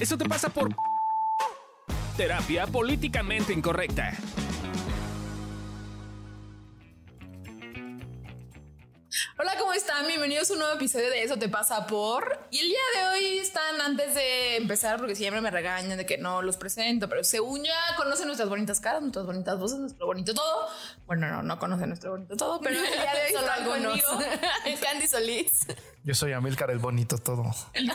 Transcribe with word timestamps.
Eso 0.00 0.18
te 0.18 0.28
pasa 0.28 0.48
por 0.48 0.74
terapia 2.16 2.66
políticamente 2.66 3.52
incorrecta. 3.52 4.12
Hola, 9.38 9.52
¿cómo 9.58 9.72
están? 9.72 10.06
Bienvenidos 10.06 10.50
a 10.50 10.54
un 10.54 10.58
nuevo 10.60 10.74
episodio 10.74 11.10
de 11.10 11.22
Eso 11.22 11.38
te 11.38 11.48
pasa 11.48 11.86
por. 11.86 12.38
Y 12.50 12.58
el 12.58 12.66
día 12.68 12.78
de 12.94 13.08
hoy 13.08 13.38
están 13.38 13.80
antes 13.82 14.14
de 14.14 14.56
empezar, 14.56 14.98
porque 14.98 15.14
siempre 15.14 15.40
me 15.40 15.50
regañan 15.50 15.96
de 15.96 16.06
que 16.06 16.18
no 16.18 16.42
los 16.42 16.56
presento, 16.56 17.08
pero 17.08 17.22
según 17.24 17.62
ya 17.64 17.74
conocen 17.96 18.26
nuestras 18.26 18.48
bonitas 18.48 18.80
caras, 18.80 19.02
nuestras 19.02 19.26
bonitas 19.26 19.58
voces, 19.58 19.78
nuestro 19.78 20.06
bonito 20.06 20.34
todo. 20.34 20.68
Bueno, 21.06 21.28
no, 21.28 21.42
no 21.42 21.58
conocen 21.58 21.88
nuestro 21.88 22.12
bonito 22.12 22.36
todo, 22.36 22.60
pero 22.60 22.76
el 22.78 22.82
día 22.86 23.12
de 23.14 23.26
hoy 23.26 23.32
Solo 23.40 23.52
algunos. 23.52 24.02
conmigo. 24.02 24.30
Candy 24.82 25.06
Solís. 25.06 25.66
Yo 26.02 26.14
soy 26.14 26.32
Amilcar 26.32 26.70
el 26.70 26.78
bonito 26.78 27.18
todo. 27.18 27.44
El 27.74 27.90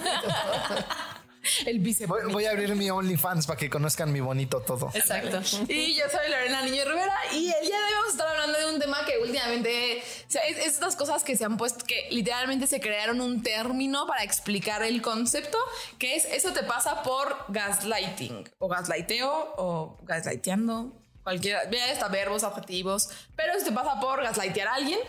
bíceps. 1.79 2.07
Voy, 2.07 2.31
voy 2.31 2.45
a 2.45 2.51
abrir 2.51 2.75
mi 2.75 2.89
OnlyFans 2.89 3.47
para 3.47 3.57
que 3.57 3.69
conozcan 3.69 4.11
mi 4.11 4.19
bonito 4.19 4.61
todo. 4.61 4.91
Exacto. 4.93 5.41
Y 5.67 5.95
yo 5.95 6.03
soy 6.11 6.29
Lorena 6.29 6.61
Niño 6.63 6.83
Rivera 6.85 7.15
y 7.31 7.51
el 7.51 7.67
día 7.67 7.77
de 7.77 7.85
hoy 7.85 7.93
vamos 7.93 8.07
a 8.07 8.11
estar 8.11 8.27
hablando 8.27 8.59
de 8.59 8.73
un 8.73 8.79
tema 8.79 9.05
que 9.05 9.17
últimamente, 9.19 10.03
o 10.27 10.31
sea, 10.31 10.41
es, 10.43 10.57
es 10.57 10.73
estas 10.73 10.95
cosas 10.95 11.23
que 11.23 11.35
se 11.35 11.45
han 11.45 11.57
puesto, 11.57 11.85
que 11.85 12.07
literalmente 12.11 12.67
se 12.67 12.79
crearon 12.79 13.21
un 13.21 13.43
término 13.43 14.07
para 14.07 14.23
explicar 14.23 14.83
el 14.83 15.01
concepto, 15.01 15.57
que 15.97 16.15
es 16.15 16.25
eso 16.25 16.53
te 16.53 16.63
pasa 16.63 17.03
por 17.03 17.45
gaslighting 17.49 18.49
o 18.59 18.67
gaslighteo 18.67 19.53
o 19.57 19.97
gaslighteando. 20.03 20.91
Cualquiera, 21.23 21.65
vea 21.65 21.91
hasta 21.91 22.07
verbos, 22.07 22.43
adjetivos, 22.43 23.09
pero 23.35 23.53
eso 23.53 23.63
te 23.63 23.71
pasa 23.71 23.99
por 23.99 24.23
gaslightear 24.23 24.67
a 24.67 24.73
alguien. 24.73 24.99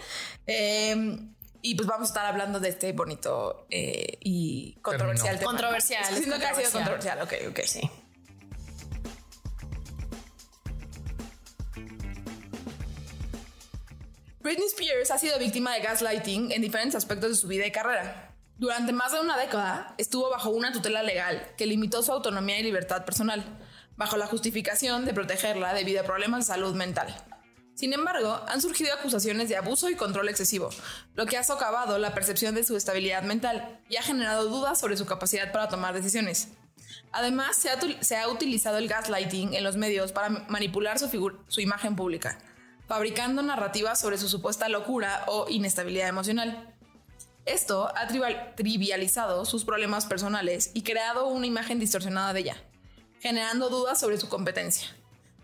Eh, 0.47 1.19
y 1.63 1.77
pues 1.77 1.89
vamos 1.89 2.09
a 2.09 2.11
estar 2.11 2.27
hablando 2.27 2.59
de 2.59 2.69
este 2.69 2.93
bonito 2.93 3.67
eh, 3.71 4.19
y 4.21 4.79
controversial 4.83 5.39
tema. 5.39 5.51
Controversial, 5.53 6.03
es 6.13 6.19
Siento 6.19 6.39
que 6.39 6.47
ha 6.47 6.55
sido 6.55 6.71
controversial. 6.73 7.19
controversial, 7.19 7.51
ok, 7.51 7.59
ok. 7.59 7.67
Sí. 7.67 7.91
Britney 14.41 14.67
Spears 14.67 15.13
ha 15.13 15.19
sido 15.19 15.39
víctima 15.39 15.73
de 15.73 15.81
gaslighting 15.81 16.51
en 16.51 16.61
diferentes 16.61 16.97
aspectos 16.97 17.31
de 17.31 17.37
su 17.37 17.47
vida 17.47 17.65
y 17.65 17.71
carrera. 17.71 18.35
Durante 18.59 18.93
más 18.93 19.13
de 19.13 19.21
una 19.21 19.39
década 19.39 19.95
estuvo 19.99 20.31
bajo 20.31 20.51
una 20.51 20.73
tutela 20.73 21.03
legal 21.05 21.49
que 21.57 21.67
limitó 21.67 22.03
su 22.03 22.11
autonomía 22.11 22.59
y 22.59 22.65
libertad 22.65 23.05
personal, 23.05 23.45
bajo 23.97 24.17
la 24.17 24.27
justificación 24.27 25.05
de 25.05 25.15
protegerla 25.15 25.75
debido 25.75 26.01
a 26.01 26.05
problemas 26.05 26.41
de 26.47 26.55
salud 26.55 26.75
mental. 26.75 27.15
Sin 27.83 27.93
embargo, 27.93 28.41
han 28.47 28.63
surgido 28.63 28.95
acusaciones 28.95 29.49
de 29.49 29.57
abuso 29.57 29.91
y 29.91 29.97
control 29.97 30.29
excesivo, 30.29 30.71
lo 31.17 31.27
que 31.27 31.37
ha 31.37 31.43
socavado 31.43 31.99
la 31.99 32.15
percepción 32.15 32.55
de 32.55 32.63
su 32.63 32.77
estabilidad 32.77 33.25
mental 33.25 33.81
y 33.89 33.97
ha 33.97 34.03
generado 34.05 34.49
dudas 34.49 34.79
sobre 34.79 34.97
su 34.97 35.05
capacidad 35.05 35.51
para 35.51 35.67
tomar 35.67 35.93
decisiones. 35.93 36.51
Además, 37.11 37.57
se 37.57 38.17
ha, 38.17 38.29
utilizado 38.29 38.79
el 38.79 38.87
gaslighting 38.87 39.55
en 39.55 39.65
los 39.65 39.77
medios 39.77 40.13
para 40.13 40.29
manipular 40.29 41.01
su, 41.01 41.09
su 41.49 41.61
imagen 41.61 41.97
pública, 41.97 42.39
fabricando 42.87 43.43
narrativas 43.43 43.99
sobre 43.99 44.17
su 44.17 44.29
supuesta 44.29 44.69
locura 44.69 45.25
o 45.27 45.49
inestabilidad 45.49 46.07
emocional. 46.07 46.73
Esto 47.47 47.91
ha 47.97 48.07
trivial- 48.07 48.55
trivializado 48.55 49.45
sus 49.45 49.65
problemas 49.65 50.07
personales 50.07 50.71
y 50.73 50.83
creado 50.83 51.27
una 51.27 51.49
imagen 51.49 51.81
distorsionada 51.81 52.33
de 52.33 52.41
ella, 52.43 52.57
generando 53.19 53.71
dudas 53.71 53.99
sobre 53.99 54.21
su 54.21 54.29
competencia. 54.29 54.87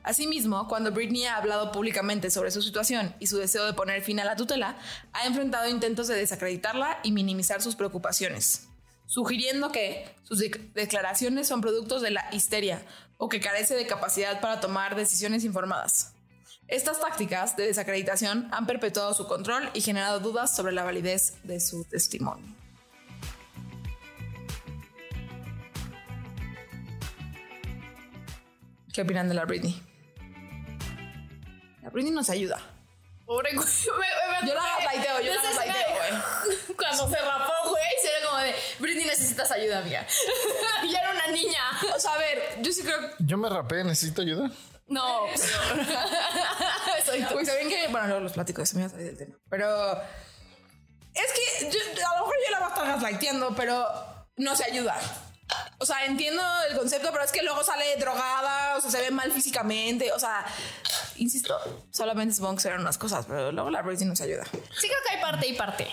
Asimismo, 0.02 0.68
cuando 0.68 0.92
Britney 0.92 1.24
ha 1.27 1.36
hablado 1.36 1.70
públicamente 1.70 2.30
sobre 2.30 2.50
su 2.50 2.62
situación 2.62 3.14
y 3.18 3.27
su 3.27 3.36
deseo 3.36 3.66
de 3.66 3.74
poner 3.74 4.02
fin 4.02 4.20
a 4.20 4.24
la 4.24 4.36
tutela, 4.36 4.77
ha 5.12 5.27
enfrentado 5.27 5.68
intentos 5.68 6.08
de 6.08 6.14
desacreditarla 6.16 7.00
y 7.02 7.12
minimizar 7.12 7.60
sus 7.60 7.77
preocupaciones, 7.77 8.69
sugiriendo 9.06 9.70
que 9.70 10.14
sus 10.22 10.38
de- 10.38 10.70
declaraciones 10.74 11.46
son 11.48 11.60
productos 11.60 12.00
de 12.00 12.10
la 12.12 12.24
histeria 12.32 12.86
o 13.19 13.28
que 13.28 13.41
carece 13.41 13.74
de 13.74 13.86
capacidad 13.86 14.41
para 14.41 14.60
tomar 14.60 14.94
decisiones 14.96 15.44
informadas. 15.44 16.14
Estas 16.69 17.00
tácticas 17.00 17.56
de 17.56 17.66
desacreditación 17.66 18.48
han 18.53 18.66
perpetuado 18.66 19.12
su 19.15 19.26
control 19.26 19.69
y 19.75 19.80
generado 19.80 20.20
dudas 20.20 20.54
sobre 20.54 20.72
la 20.72 20.84
validez 20.84 21.34
de 21.42 21.60
su 21.60 21.84
testimonio. 21.84 22.47
¿Qué 28.92 29.03
opinan 29.03 29.28
de 29.28 29.34
la 29.34 29.44
Britney? 29.44 29.80
La 31.83 31.91
Britney 31.91 32.12
nos 32.12 32.28
ayuda. 32.31 32.61
Pobre 33.27 33.53
güey. 33.55 33.66
Yo 34.47 34.55
la 34.55 34.62
gaslighteo, 34.62 35.21
yo 35.21 35.34
la 35.34 35.43
gaslighteo, 35.43 35.89
güey. 35.97 36.77
Cuando 36.77 37.09
se 37.11 37.16
rapó, 37.21 37.71
güey, 37.71 37.84
se 38.03 38.09
era 38.16 38.27
como 38.27 38.39
de 38.39 38.55
Britney 38.78 39.05
necesitas 39.05 39.50
ayuda, 39.50 39.78
amiga. 39.81 40.06
y 40.84 40.91
ya 40.91 41.00
era 41.00 41.11
una 41.12 41.27
niña. 41.28 41.61
O 41.94 42.00
sea, 42.00 42.15
a 42.15 42.19
ver, 42.19 42.59
yo 42.61 42.72
sí 42.72 42.83
creo 42.83 42.99
Yo 43.19 43.37
me 43.37 43.49
rapé, 43.49 43.84
necesito 43.84 44.22
ayuda. 44.22 44.50
No, 44.87 45.27
Soy 47.05 47.22
tú. 47.25 47.34
Güey, 47.34 47.44
¿saben 47.47 47.69
qué? 47.69 47.89
Bueno, 47.89 48.06
luego 48.06 48.22
los 48.22 48.33
platico, 48.33 48.65
se 48.65 48.77
me 48.77 48.83
va 48.83 48.87
a 48.87 48.91
salir 48.91 49.06
del 49.06 49.19
tema. 49.19 49.37
Pero 49.50 49.93
es 51.15 51.33
que 51.33 51.71
yo- 51.71 52.06
a 52.06 52.15
lo 52.15 52.21
mejor 52.21 52.34
yo 52.47 52.50
la 52.53 52.59
voy 52.60 52.66
a 52.66 52.71
estar 52.75 52.87
gaslighteando, 52.87 53.55
pero 53.55 53.87
no 54.37 54.56
se 54.56 54.65
ayuda. 54.65 54.99
O 55.78 55.87
sea, 55.87 56.05
entiendo 56.05 56.43
el 56.71 56.77
concepto, 56.77 57.10
pero 57.12 57.25
es 57.25 57.33
que 57.33 57.43
luego 57.43 57.62
sale 57.65 57.97
drogada, 57.97 58.77
o 58.77 58.81
sea, 58.81 58.91
se 58.91 59.00
ve 59.00 59.10
mal 59.10 59.31
físicamente. 59.33 60.12
O 60.12 60.19
sea, 60.19 60.45
insisto, 61.18 61.56
solamente 61.90 62.34
supongo 62.34 62.56
que 62.56 62.62
serán 62.62 62.80
unas 62.80 62.98
cosas, 62.98 63.26
pero 63.26 63.52
luego 63.52 63.70
la 63.70 63.82
Britney 63.82 64.06
nos 64.08 64.20
ayuda. 64.20 64.44
Sí 64.44 64.88
creo 64.88 65.00
que 65.08 65.16
hay 65.16 65.20
parte 65.22 65.46
y 65.48 65.52
parte. 65.54 65.86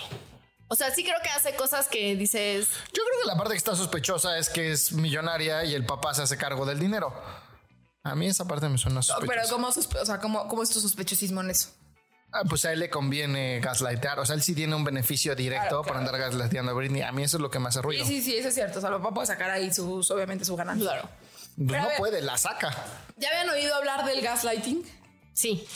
O 0.68 0.74
sea, 0.74 0.90
sí 0.92 1.04
creo 1.04 1.16
que 1.22 1.28
hace 1.28 1.54
cosas 1.54 1.86
que 1.86 2.16
dices, 2.16 2.68
Yo 2.92 3.02
creo 3.04 3.22
que 3.22 3.28
la 3.28 3.36
parte 3.36 3.52
que 3.52 3.58
está 3.58 3.76
sospechosa 3.76 4.36
es 4.38 4.48
que 4.48 4.72
es 4.72 4.92
millonaria 4.92 5.64
y 5.64 5.74
el 5.74 5.86
papá 5.86 6.12
se 6.14 6.22
hace 6.22 6.36
cargo 6.36 6.66
del 6.66 6.78
dinero. 6.80 7.12
A 8.02 8.14
mí 8.14 8.26
esa 8.26 8.44
parte 8.46 8.68
me 8.68 8.76
suena 8.78 9.02
sospechosa. 9.02 9.32
Pero 9.32 9.48
¿cómo, 9.48 9.68
sospe- 9.72 10.00
o 10.00 10.06
sea, 10.06 10.18
¿cómo, 10.18 10.48
¿cómo 10.48 10.62
es 10.62 10.70
tu 10.70 10.80
sospechosismo 10.80 11.40
en 11.40 11.50
eso? 11.50 11.70
Ah, 12.32 12.42
pues 12.48 12.64
a 12.64 12.72
él 12.72 12.80
le 12.80 12.90
conviene 12.90 13.60
gaslightear. 13.60 14.18
O 14.18 14.26
sea, 14.26 14.34
él 14.34 14.42
sí 14.42 14.54
tiene 14.54 14.74
un 14.74 14.82
beneficio 14.84 15.34
directo 15.36 15.68
Claro, 15.68 15.82
por 15.82 15.92
claro. 15.92 16.00
andar 16.06 16.18
gaslighteando 16.20 16.72
a 16.72 16.74
Britney. 16.74 17.02
A 17.02 17.12
mí 17.12 17.22
eso 17.22 17.36
es 17.36 17.40
lo 17.40 17.50
que 17.50 17.60
me 17.60 17.68
hace 17.68 17.78
Sí, 17.78 17.82
ruido. 17.82 18.04
sí, 18.04 18.20
sí, 18.22 18.36
eso 18.36 18.48
es 18.48 18.54
cierto. 18.54 18.78
O 18.78 18.80
sea, 18.80 18.90
el 18.90 18.96
papá 18.96 19.14
puede 19.14 19.26
sacar 19.28 19.50
ahí 19.50 19.72
sus, 19.72 20.10
obviamente 20.10 20.44
su 20.44 20.56
ganancia. 20.56 20.90
Claro. 20.90 21.08
Pues 21.56 21.80
no 21.80 21.88
ver. 21.88 21.96
puede, 21.96 22.22
la 22.22 22.36
saca. 22.36 22.74
¿Ya 23.16 23.28
habían 23.30 23.48
oído 23.50 23.74
hablar 23.76 24.04
del 24.04 24.20
gaslighting? 24.20 24.84
Sí. 25.36 25.66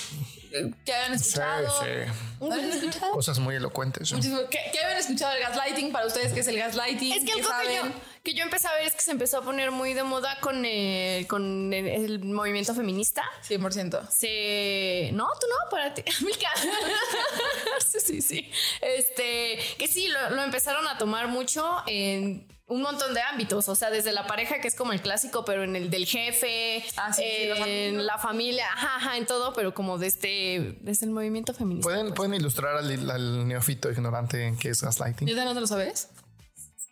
¿Qué 0.84 0.92
habían 0.92 1.16
Sí, 1.18 1.28
escuchado? 1.28 1.68
sí. 1.80 2.12
¿No 2.40 2.52
habían 2.52 2.70
escuchado? 2.70 3.12
Cosas 3.12 3.38
muy 3.38 3.54
elocuentes. 3.54 4.10
Muchísimo. 4.12 4.40
¿Qué, 4.50 4.58
qué 4.72 4.80
habían 4.84 4.98
escuchado 4.98 5.32
del 5.34 5.42
gaslighting? 5.42 5.92
Para 5.92 6.06
ustedes, 6.06 6.32
¿qué 6.32 6.40
es 6.40 6.48
el 6.48 6.58
gaslighting? 6.58 7.12
Es 7.12 7.20
que 7.20 7.26
¿Qué 7.26 7.32
algo 7.40 7.48
que 7.62 7.66
yo, 7.76 7.76
saben? 7.82 7.94
Que 8.22 8.34
yo 8.34 8.42
empecé 8.44 8.68
a 8.68 8.74
ver 8.74 8.86
es 8.86 8.94
que 8.94 9.02
se 9.02 9.12
empezó 9.12 9.38
a 9.38 9.42
poner 9.42 9.70
muy 9.70 9.94
de 9.94 10.02
moda 10.02 10.38
con, 10.40 10.64
eh, 10.64 11.26
con 11.28 11.72
el, 11.72 11.86
el 11.86 12.24
movimiento 12.24 12.74
feminista. 12.74 13.22
100%. 13.48 14.08
Se. 14.10 15.10
No, 15.14 15.26
tú 15.40 15.46
no, 15.48 15.70
para 15.70 15.94
ti. 15.94 16.02
Mica. 16.24 16.50
sí, 17.86 18.00
sí, 18.00 18.22
sí. 18.22 18.50
Este. 18.82 19.58
Que 19.78 19.88
sí, 19.88 20.08
lo, 20.08 20.30
lo 20.30 20.42
empezaron 20.42 20.86
a 20.86 20.98
tomar 20.98 21.28
mucho 21.28 21.66
en 21.86 22.46
un 22.66 22.82
montón 22.82 23.14
de 23.14 23.22
ámbitos. 23.22 23.68
O 23.68 23.74
sea, 23.74 23.90
desde 23.90 24.12
la 24.12 24.26
pareja, 24.26 24.60
que 24.60 24.68
es 24.68 24.74
como 24.74 24.92
el 24.92 25.00
clásico, 25.00 25.44
pero 25.44 25.64
en 25.64 25.74
el 25.74 25.90
del 25.90 26.06
jefe, 26.06 26.84
Ah, 26.96 27.12
sí, 27.12 27.22
sí, 27.22 27.48
los 27.48 27.58
en 27.60 28.06
la 28.06 28.18
familia, 28.18 28.66
ajá, 28.72 28.96
ajá, 28.96 29.16
en 29.16 29.26
todo, 29.26 29.52
pero 29.54 29.72
como 29.74 29.98
de 29.98 30.06
este. 30.08 30.78
Desde 30.82 31.06
el 31.06 31.12
movimiento 31.12 31.54
feminista. 31.54 31.88
¿Pueden, 31.88 32.12
¿Pueden 32.14 32.34
ilustrar 32.34 32.76
al, 32.76 33.10
al 33.10 33.48
neófito 33.48 33.90
ignorante 33.90 34.46
en 34.46 34.58
qué 34.58 34.68
es 34.68 34.82
gaslighting? 34.82 35.26
¿Ya 35.26 35.44
no 35.44 35.54
te 35.54 35.60
lo 35.60 35.66
sabes? 35.66 36.08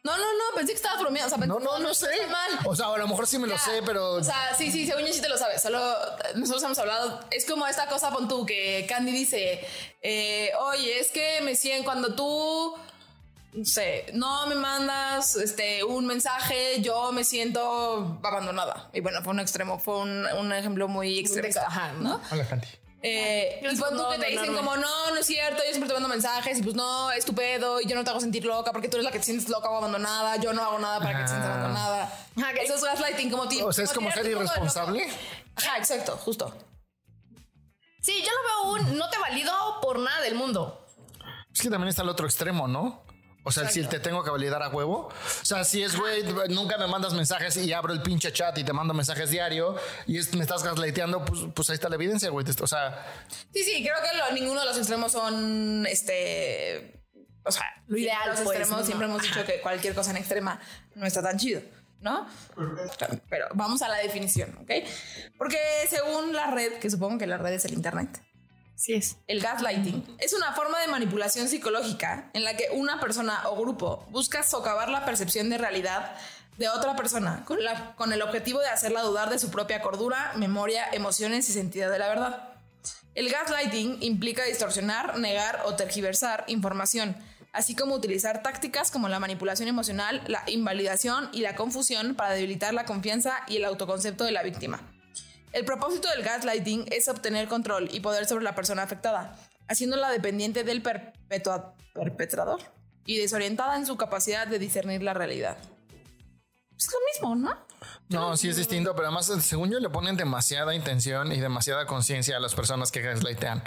No, 0.04 0.16
no, 0.16 0.22
no, 0.24 0.54
pensé 0.54 0.72
que 0.72 0.76
estabas 0.76 1.00
bromeando. 1.00 1.26
O 1.26 1.36
sea, 1.38 1.46
No, 1.46 1.56
pensé- 1.58 1.64
no, 1.64 1.78
no 1.80 1.94
sé. 1.94 2.06
está 2.14 2.26
mal. 2.28 2.50
O 2.64 2.74
sea, 2.76 2.86
a 2.86 2.96
lo 2.98 3.08
mejor 3.08 3.26
sí 3.26 3.38
me 3.38 3.46
lo 3.46 3.54
Ya. 3.54 3.60
sé, 3.60 3.82
pero 3.84 4.12
O 4.14 4.24
sea, 4.24 4.54
sí, 4.56 4.70
sí, 4.70 4.86
según 4.86 5.04
yo 5.04 5.12
sí 5.12 5.20
te 5.20 5.28
lo 5.28 5.36
sabes. 5.36 5.60
Solo 5.60 5.80
nosotros 6.36 6.62
hemos 6.62 6.78
hablado. 6.78 7.20
Es 7.30 7.44
como 7.44 7.66
esta 7.66 7.86
cosa, 7.88 8.10
pon 8.10 8.28
tú, 8.28 8.46
que 8.46 8.86
Candy 8.88 9.12
dice: 9.12 9.66
eh, 10.02 10.52
Oye, 10.60 10.98
es 11.00 11.10
que 11.10 11.40
me 11.42 11.54
siento 11.56 11.84
cuando 11.84 12.14
tú. 12.14 12.74
No 13.54 13.64
sé, 13.64 14.06
no 14.12 14.46
me 14.46 14.54
mandas 14.54 15.34
este, 15.34 15.82
un 15.82 16.06
mensaje, 16.06 16.80
yo 16.82 17.10
me 17.12 17.24
siento 17.24 18.20
abandonada. 18.22 18.90
Y 18.92 19.00
bueno, 19.00 19.22
fue 19.22 19.32
un 19.32 19.40
extremo, 19.40 19.78
fue 19.78 19.98
un, 20.00 20.26
un 20.26 20.52
ejemplo 20.52 20.86
muy 20.86 21.18
extremo. 21.18 21.48
Ajá, 21.66 21.92
¿no? 21.98 22.20
Hola, 22.30 22.46
Candy. 22.46 22.68
Eh, 23.00 23.60
y 23.62 23.76
pon 23.76 23.96
tú 23.96 24.04
que 24.10 24.18
te 24.18 24.26
dicen 24.30 24.56
como, 24.56 24.76
no, 24.76 25.10
no 25.10 25.16
es 25.16 25.26
cierto, 25.26 25.58
yo 25.64 25.68
siempre 25.70 25.86
te 25.88 25.94
mando 25.94 26.08
mensajes 26.08 26.58
y 26.58 26.62
pues 26.62 26.74
no, 26.74 27.12
es 27.12 27.24
tu 27.24 27.32
pedo 27.32 27.80
y 27.80 27.86
yo 27.86 27.94
no 27.94 28.02
te 28.02 28.10
hago 28.10 28.18
sentir 28.20 28.44
loca 28.44 28.72
porque 28.72 28.88
tú 28.88 28.96
eres 28.96 29.04
la 29.04 29.12
que 29.12 29.18
te 29.20 29.24
sientes 29.24 29.48
loca 29.48 29.70
o 29.70 29.76
abandonada, 29.76 30.36
yo 30.36 30.52
no 30.52 30.62
hago 30.62 30.78
nada 30.80 30.98
para 30.98 31.12
que 31.16 31.22
te 31.22 31.28
sientas 31.28 31.48
Ah. 31.48 31.54
abandonada. 31.54 32.12
Ajá, 32.36 32.52
que- 32.54 32.62
Eso 32.62 32.74
es 32.74 32.82
gaslighting 32.82 33.30
como 33.30 33.46
tipo. 33.48 33.66
O 33.66 33.72
sea, 33.72 33.84
es 33.84 33.92
como 33.92 34.10
ser 34.10 34.26
irresponsable. 34.26 35.08
Ajá, 35.54 35.78
exacto, 35.78 36.16
justo. 36.24 36.52
Sí, 38.00 38.22
yo 38.24 38.30
lo 38.32 38.74
veo 38.80 38.88
un 38.90 38.98
no 38.98 39.08
te 39.10 39.18
valido 39.18 39.52
por 39.80 39.98
nada 40.00 40.20
del 40.22 40.34
mundo. 40.34 40.84
Es 41.54 41.60
que 41.62 41.70
también 41.70 41.88
está 41.88 42.02
el 42.02 42.08
otro 42.08 42.26
extremo, 42.26 42.66
¿no? 42.68 43.02
O 43.48 43.50
sea, 43.50 43.68
si 43.68 43.82
te 43.84 43.98
tengo 43.98 44.22
que 44.22 44.30
validar 44.30 44.62
a 44.62 44.68
huevo. 44.68 45.08
O 45.08 45.44
sea, 45.44 45.64
si 45.64 45.82
es, 45.82 45.96
güey, 45.96 46.22
nunca 46.50 46.78
me 46.78 46.86
mandas 46.86 47.14
mensajes 47.14 47.56
y 47.56 47.72
abro 47.72 47.92
el 47.92 48.02
pinche 48.02 48.32
chat 48.32 48.56
y 48.58 48.64
te 48.64 48.72
mando 48.72 48.94
mensajes 48.94 49.30
diario 49.30 49.76
y 50.06 50.18
es- 50.18 50.32
me 50.34 50.42
estás 50.42 50.62
gaslighteando, 50.62 51.24
pues, 51.24 51.40
pues 51.54 51.70
ahí 51.70 51.74
está 51.74 51.88
la 51.88 51.96
evidencia, 51.96 52.30
güey. 52.30 52.46
O 52.60 52.66
sea, 52.66 53.04
Sí, 53.52 53.64
sí, 53.64 53.82
creo 53.82 53.96
que 54.02 54.16
lo- 54.16 54.32
ninguno 54.32 54.60
de 54.60 54.66
los 54.66 54.76
extremos 54.78 55.10
son 55.12 55.86
este. 55.86 57.02
O 57.44 57.50
sea, 57.50 57.64
lo 57.86 57.96
ideal, 57.98 58.28
los 58.30 58.40
pues, 58.40 58.58
extremos 58.58 58.80
no. 58.80 58.86
siempre 58.86 59.06
hemos 59.06 59.22
dicho 59.22 59.44
que 59.44 59.60
cualquier 59.60 59.94
cosa 59.94 60.10
en 60.10 60.18
extrema 60.18 60.60
no 60.94 61.06
está 61.06 61.22
tan 61.22 61.38
chido. 61.38 61.62
¿no? 62.00 62.28
Pero 63.28 63.46
vamos 63.54 63.82
a 63.82 63.88
la 63.88 63.96
definición, 63.96 64.56
¿ok? 64.62 64.70
Porque 65.36 65.58
según 65.90 66.32
la 66.32 66.48
red, 66.48 66.74
que 66.74 66.88
supongo 66.90 67.18
que 67.18 67.26
la 67.26 67.38
red 67.38 67.54
es 67.54 67.64
el 67.64 67.72
Internet, 67.72 68.22
Sí 68.80 68.94
es. 68.94 69.16
el 69.26 69.40
gaslighting 69.40 70.16
es 70.20 70.32
una 70.34 70.52
forma 70.52 70.78
de 70.80 70.86
manipulación 70.86 71.48
psicológica 71.48 72.30
en 72.32 72.44
la 72.44 72.56
que 72.56 72.68
una 72.72 73.00
persona 73.00 73.42
o 73.48 73.56
grupo 73.60 74.06
busca 74.10 74.44
socavar 74.44 74.88
la 74.88 75.04
percepción 75.04 75.50
de 75.50 75.58
realidad 75.58 76.12
de 76.58 76.68
otra 76.68 76.94
persona 76.94 77.44
con, 77.44 77.62
la- 77.64 77.94
con 77.96 78.12
el 78.12 78.22
objetivo 78.22 78.60
de 78.60 78.68
hacerla 78.68 79.02
dudar 79.02 79.30
de 79.30 79.38
su 79.40 79.50
propia 79.50 79.82
cordura, 79.82 80.32
memoria, 80.36 80.84
emociones 80.92 81.48
y 81.48 81.52
sentido 81.52 81.90
de 81.90 81.98
la 81.98 82.08
verdad. 82.08 82.48
El 83.16 83.28
gaslighting 83.30 83.98
implica 84.00 84.44
distorsionar, 84.44 85.18
negar 85.18 85.62
o 85.66 85.74
tergiversar 85.74 86.44
información, 86.46 87.16
así 87.52 87.74
como 87.74 87.96
utilizar 87.96 88.42
tácticas 88.44 88.92
como 88.92 89.08
la 89.08 89.18
manipulación 89.18 89.68
emocional, 89.68 90.22
la 90.28 90.44
invalidación 90.48 91.28
y 91.32 91.40
la 91.40 91.56
confusión 91.56 92.14
para 92.14 92.34
debilitar 92.34 92.74
la 92.74 92.84
confianza 92.84 93.40
y 93.48 93.56
el 93.56 93.64
autoconcepto 93.64 94.22
de 94.22 94.30
la 94.32 94.44
víctima. 94.44 94.80
El 95.52 95.64
propósito 95.64 96.08
del 96.10 96.22
gaslighting 96.22 96.86
es 96.90 97.08
obtener 97.08 97.48
control 97.48 97.88
y 97.90 98.00
poder 98.00 98.26
sobre 98.26 98.44
la 98.44 98.54
persona 98.54 98.82
afectada, 98.82 99.38
haciéndola 99.68 100.10
dependiente 100.10 100.64
del 100.64 100.82
perpetrador 100.82 102.60
y 103.06 103.18
desorientada 103.18 103.76
en 103.76 103.86
su 103.86 103.96
capacidad 103.96 104.46
de 104.46 104.58
discernir 104.58 105.02
la 105.02 105.14
realidad. 105.14 105.56
Es 106.76 106.88
lo 106.92 106.98
mismo, 107.12 107.34
¿no? 107.34 107.56
No, 108.08 108.36
sí 108.36 108.48
es 108.48 108.56
distinto, 108.56 108.94
pero 108.94 109.08
además, 109.08 109.26
según 109.42 109.70
yo, 109.70 109.80
le 109.80 109.90
ponen 109.90 110.16
demasiada 110.16 110.74
intención 110.74 111.32
y 111.32 111.40
demasiada 111.40 111.86
conciencia 111.86 112.36
a 112.36 112.40
las 112.40 112.54
personas 112.54 112.92
que 112.92 113.02
gaslightean. 113.02 113.62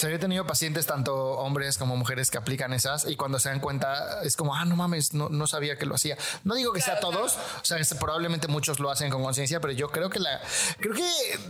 Sea, 0.00 0.08
yo 0.10 0.16
he 0.16 0.18
tenido 0.18 0.46
pacientes, 0.46 0.86
tanto 0.86 1.14
hombres 1.32 1.76
como 1.76 1.94
mujeres, 1.96 2.30
que 2.30 2.38
aplican 2.38 2.72
esas 2.72 3.06
y 3.06 3.16
cuando 3.16 3.38
se 3.38 3.50
dan 3.50 3.60
cuenta 3.60 4.22
es 4.22 4.34
como, 4.36 4.54
ah, 4.54 4.64
no 4.64 4.74
mames, 4.76 5.12
no, 5.12 5.28
no 5.28 5.46
sabía 5.46 5.76
que 5.76 5.84
lo 5.84 5.94
hacía. 5.94 6.16
No 6.44 6.54
digo 6.54 6.72
que 6.72 6.80
sea 6.80 6.98
Claro, 6.98 7.10
todos, 7.18 7.36
o 7.60 7.64
sea, 7.64 7.76
es- 7.78 7.92
probablemente 7.94 8.48
muchos 8.48 8.80
lo 8.80 8.90
hacen 8.90 9.10
con 9.10 9.22
conciencia, 9.22 9.60
pero 9.60 9.74
yo 9.74 9.90
creo 9.90 10.08
que 10.08 10.18
la, 10.18 10.40
creo 10.78 10.94
que 10.94 11.04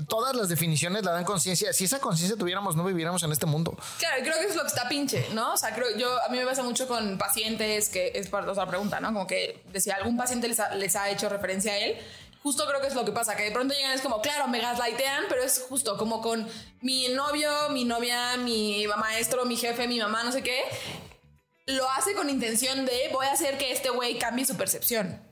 todas 0.08 0.34
las 0.34 0.48
definiciones 0.48 1.04
la 1.04 1.12
dan 1.12 1.24
conciencia. 1.24 1.72
Si 1.72 1.84
esa 1.84 2.00
conciencia 2.00 2.36
tuviéramos, 2.36 2.74
no 2.74 2.82
viviéramos 2.84 3.22
en 3.22 3.30
este 3.30 3.46
mundo. 3.46 3.76
Claro, 3.98 4.16
creo 4.22 4.34
que 4.40 4.46
es 4.46 4.56
lo 4.56 4.62
que 4.62 4.68
está 4.68 4.88
pinche, 4.88 5.28
¿no? 5.32 5.52
O 5.52 5.56
sea, 5.56 5.72
creo 5.74 5.96
yo, 5.96 6.10
a 6.24 6.28
mí 6.28 6.38
me 6.38 6.44
pasa 6.44 6.62
mucho 6.64 6.88
con 6.88 7.18
pacientes 7.18 7.88
que 7.88 8.10
es 8.14 8.28
para 8.28 8.50
otra 8.50 8.66
pregunta, 8.66 8.98
¿no? 8.98 9.12
Como 9.12 9.26
que 9.28 9.62
de 9.72 9.80
si 9.80 9.90
algún 9.92 10.16
paciente 10.16 10.48
les 10.48 10.58
ha, 10.58 10.74
les 10.74 10.96
ha 10.96 11.08
hecho 11.08 11.28
referencia 11.28 11.72
a 11.72 11.78
él. 11.78 11.96
Justo 12.42 12.66
creo 12.66 12.80
que 12.80 12.86
es 12.86 12.94
lo 12.94 13.04
que 13.04 13.12
pasa, 13.12 13.36
que 13.36 13.44
de 13.44 13.50
pronto 13.50 13.74
llegan 13.74 13.92
es 13.92 14.00
como, 14.00 14.22
claro, 14.22 14.48
me 14.48 14.60
gaslightean, 14.60 15.24
pero 15.28 15.42
es 15.42 15.64
justo 15.68 15.98
como 15.98 16.22
con 16.22 16.48
mi 16.80 17.08
novio, 17.08 17.50
mi 17.70 17.84
novia, 17.84 18.36
mi 18.38 18.86
maestro, 18.86 19.44
mi 19.44 19.56
jefe, 19.56 19.86
mi 19.86 19.98
mamá, 19.98 20.24
no 20.24 20.32
sé 20.32 20.42
qué. 20.42 20.62
Lo 21.66 21.88
hace 21.90 22.14
con 22.14 22.30
intención 22.30 22.86
de 22.86 23.10
voy 23.12 23.26
a 23.26 23.32
hacer 23.32 23.58
que 23.58 23.72
este 23.72 23.90
güey 23.90 24.18
cambie 24.18 24.46
su 24.46 24.56
percepción. 24.56 25.22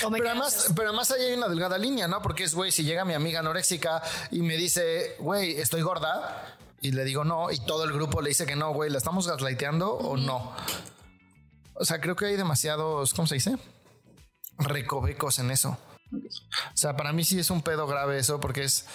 Pero 0.00 0.28
además, 0.28 0.72
pero 0.74 0.88
además 0.88 1.10
ahí 1.12 1.22
hay 1.22 1.34
una 1.34 1.48
delgada 1.48 1.78
línea, 1.78 2.08
¿no? 2.08 2.20
Porque 2.22 2.44
es, 2.44 2.54
güey, 2.54 2.72
si 2.72 2.82
llega 2.82 3.04
mi 3.04 3.14
amiga 3.14 3.40
anoréxica 3.40 4.02
y 4.30 4.40
me 4.40 4.56
dice, 4.56 5.14
güey, 5.20 5.60
estoy 5.60 5.82
gorda, 5.82 6.58
y 6.80 6.92
le 6.92 7.04
digo 7.04 7.24
no, 7.24 7.50
y 7.50 7.58
todo 7.58 7.84
el 7.84 7.92
grupo 7.92 8.20
le 8.20 8.30
dice 8.30 8.46
que 8.46 8.56
no, 8.56 8.72
güey, 8.72 8.90
¿la 8.90 8.98
estamos 8.98 9.26
gaslighteando 9.26 9.92
o 9.92 10.16
no? 10.16 10.54
O 11.74 11.84
sea, 11.84 12.00
creo 12.00 12.16
que 12.16 12.26
hay 12.26 12.36
demasiados, 12.36 13.14
¿cómo 13.14 13.26
se 13.26 13.36
dice? 13.36 13.56
Recovecos 14.58 15.38
en 15.38 15.50
eso. 15.50 15.78
Sea, 16.78 16.96
para 16.96 17.12
mí 17.12 17.24
sí 17.24 17.38
es 17.38 17.50
un 17.50 17.62
pedo 17.62 17.86
grave 17.86 18.18
eso 18.18 18.40
porque 18.40 18.64
es 18.64 18.86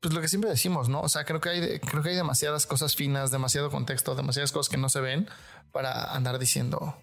pues 0.00 0.12
lo 0.12 0.20
que 0.20 0.28
siempre 0.28 0.50
decimos, 0.50 0.88
¿no? 0.88 1.00
O 1.00 1.08
sea, 1.08 1.24
creo 1.24 1.40
que 1.40 1.48
hay 1.48 1.78
creo 1.78 2.02
que 2.02 2.10
hay 2.10 2.16
demasiadas 2.16 2.66
cosas 2.66 2.96
finas, 2.96 3.30
demasiado 3.30 3.70
contexto, 3.70 4.14
demasiadas 4.16 4.50
cosas 4.50 4.68
que 4.68 4.76
no 4.76 4.88
se 4.88 5.00
ven 5.00 5.28
para 5.70 6.12
andar 6.14 6.38
diciendo 6.38 6.96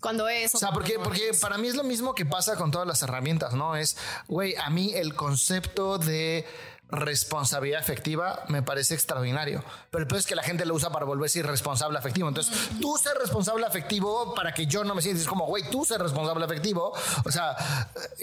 Cuando 0.00 0.28
es. 0.28 0.54
o 0.54 0.58
sea, 0.58 0.72
porque, 0.72 0.98
porque 0.98 1.32
para 1.40 1.56
mí 1.56 1.68
es 1.68 1.74
lo 1.74 1.84
mismo 1.84 2.14
que 2.14 2.26
pasa 2.26 2.56
con 2.56 2.70
todas 2.70 2.86
las 2.86 3.02
herramientas, 3.02 3.54
¿no? 3.54 3.76
Es, 3.76 3.96
güey, 4.26 4.54
a 4.56 4.68
mí 4.68 4.92
el 4.94 5.14
concepto 5.14 5.98
de 5.98 6.46
responsabilidad 6.90 7.80
afectiva 7.80 8.44
me 8.48 8.62
parece 8.62 8.94
extraordinario. 8.94 9.62
Pero 9.90 10.02
el 10.02 10.08
peor 10.08 10.20
es 10.20 10.26
que 10.26 10.34
la 10.34 10.42
gente 10.42 10.64
lo 10.64 10.74
usa 10.74 10.90
para 10.90 11.04
volverse 11.04 11.40
irresponsable 11.40 11.98
afectivo. 11.98 12.28
Entonces, 12.28 12.70
tú 12.80 12.96
ser 12.96 13.16
responsable 13.16 13.66
afectivo 13.66 14.34
para 14.34 14.52
que 14.52 14.66
yo 14.66 14.84
no 14.84 14.94
me 14.94 15.02
sienta. 15.02 15.20
Es 15.20 15.28
como, 15.28 15.46
güey, 15.46 15.68
tú 15.70 15.84
ser 15.84 16.00
responsable 16.00 16.44
afectivo. 16.44 16.92
O 17.24 17.30
sea, 17.30 17.56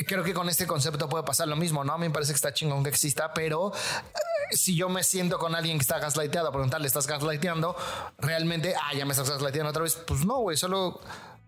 creo 0.08 0.24
que 0.24 0.34
con 0.34 0.50
este 0.50 0.66
concepto 0.66 1.08
puede 1.08 1.24
pasar 1.24 1.48
lo 1.48 1.56
mismo, 1.56 1.84
¿no? 1.84 1.94
A 1.94 1.98
mí 1.98 2.08
me 2.08 2.14
parece 2.14 2.32
que 2.32 2.38
está 2.38 2.54
chingón 2.54 2.84
que 2.84 2.90
exista, 2.90 3.34
pero 3.34 3.72
eh, 3.74 4.56
si 4.56 4.76
yo 4.76 4.90
me 4.90 5.04
siento 5.04 5.38
con 5.38 5.56
alguien 5.56 5.78
que 5.78 5.84
está 5.84 6.00
gaslighteado, 6.00 6.52
preguntarle, 6.52 6.88
¿estás 6.88 7.08
gaslighteando? 7.08 7.76
Realmente, 8.18 8.74
ah, 8.76 8.94
ya 8.96 9.06
me 9.06 9.12
estás 9.12 9.30
gaslighteando 9.30 9.70
otra 9.70 9.84
vez. 9.84 9.96
Pues 10.08 10.26
no, 10.26 10.40
güey, 10.40 10.58
solo 10.58 11.02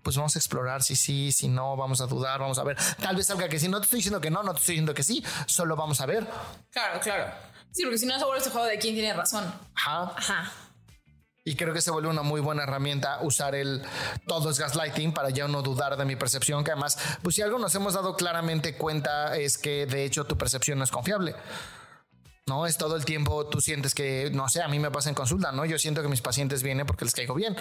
pues 0.07 0.15
vamos 0.15 0.33
a 0.37 0.39
explorar 0.39 0.83
si 0.83 0.95
sí, 0.95 1.33
si 1.33 1.49
no, 1.49 1.75
vamos 1.75 1.99
a 1.99 2.05
dudar, 2.05 2.39
vamos 2.39 2.57
a 2.59 2.63
ver. 2.63 2.77
Tal 3.01 3.17
vez 3.17 3.27
salga 3.27 3.49
que 3.49 3.59
sí, 3.59 3.67
no 3.67 3.81
te 3.81 3.83
estoy 3.83 3.97
diciendo 3.97 4.21
que 4.21 4.29
no, 4.29 4.41
no 4.41 4.53
te 4.53 4.61
estoy 4.61 4.75
diciendo 4.75 4.93
que 4.93 5.03
sí, 5.03 5.21
solo 5.47 5.75
vamos 5.75 5.99
a 5.99 6.05
ver. 6.05 6.25
Claro, 6.71 7.01
claro. 7.01 7.25
Sí, 7.73 7.83
porque 7.83 7.97
si 7.97 8.05
no 8.05 8.17
se 8.17 8.23
vuelve 8.23 8.39
ese 8.39 8.49
juego 8.49 8.67
de 8.67 8.79
quién 8.79 8.95
tiene 8.95 9.11
razón. 9.11 9.43
Ajá. 9.75 10.13
Ajá. 10.15 10.51
Y 11.43 11.57
creo 11.57 11.73
que 11.73 11.81
se 11.81 11.91
vuelve 11.91 12.07
una 12.07 12.21
muy 12.21 12.39
buena 12.39 12.63
herramienta 12.63 13.19
usar 13.21 13.53
el 13.53 13.81
todo 14.27 14.49
es 14.49 14.59
gaslighting 14.59 15.11
para 15.13 15.29
ya 15.29 15.45
no 15.49 15.61
dudar 15.61 15.97
de 15.97 16.05
mi 16.05 16.15
percepción, 16.15 16.63
que 16.63 16.71
además, 16.71 16.97
pues 17.21 17.35
si 17.35 17.41
algo 17.41 17.59
nos 17.59 17.75
hemos 17.75 17.93
dado 17.93 18.15
claramente 18.15 18.77
cuenta 18.77 19.35
es 19.35 19.57
que 19.57 19.87
de 19.87 20.05
hecho 20.05 20.23
tu 20.23 20.37
percepción 20.37 20.77
no 20.77 20.85
es 20.85 20.91
confiable. 20.91 21.35
No 22.47 22.65
es 22.65 22.77
todo 22.77 22.95
el 22.95 23.03
tiempo 23.03 23.45
tú 23.47 23.59
sientes 23.59 23.93
que, 23.93 24.29
no 24.31 24.47
sé, 24.47 24.61
a 24.61 24.69
mí 24.69 24.79
me 24.79 24.89
pasa 24.89 25.09
en 25.09 25.15
consulta, 25.15 25.51
¿no? 25.51 25.65
Yo 25.65 25.77
siento 25.77 26.01
que 26.01 26.07
mis 26.07 26.21
pacientes 26.21 26.63
vienen 26.63 26.87
porque 26.87 27.03
les 27.03 27.13
caigo 27.13 27.33
bien, 27.33 27.57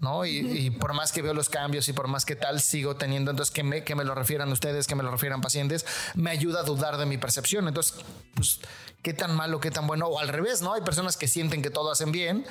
¿no? 0.00 0.24
Y, 0.26 0.38
y 0.38 0.70
por 0.70 0.92
más 0.92 1.12
que 1.12 1.22
veo 1.22 1.34
los 1.34 1.48
cambios 1.48 1.88
y 1.88 1.92
por 1.92 2.08
más 2.08 2.24
que 2.24 2.34
tal 2.34 2.60
sigo 2.60 2.96
teniendo, 2.96 3.30
entonces 3.30 3.54
que 3.54 3.62
me, 3.62 3.84
que 3.84 3.94
me 3.94 4.02
lo 4.04 4.16
refieran 4.16 4.50
ustedes, 4.50 4.88
que 4.88 4.96
me 4.96 5.04
lo 5.04 5.12
refieran 5.12 5.40
pacientes, 5.40 5.86
me 6.14 6.30
ayuda 6.30 6.60
a 6.60 6.62
dudar 6.64 6.96
de 6.96 7.06
mi 7.06 7.16
percepción. 7.16 7.68
Entonces, 7.68 8.04
pues, 8.34 8.60
¿qué 9.02 9.14
tan 9.14 9.36
malo, 9.36 9.60
qué 9.60 9.70
tan 9.70 9.86
bueno? 9.86 10.06
O 10.06 10.18
al 10.18 10.28
revés, 10.28 10.62
¿no? 10.62 10.74
Hay 10.74 10.82
personas 10.82 11.16
que 11.16 11.28
sienten 11.28 11.62
que 11.62 11.70
todo 11.70 11.92
hacen 11.92 12.10
bien 12.10 12.44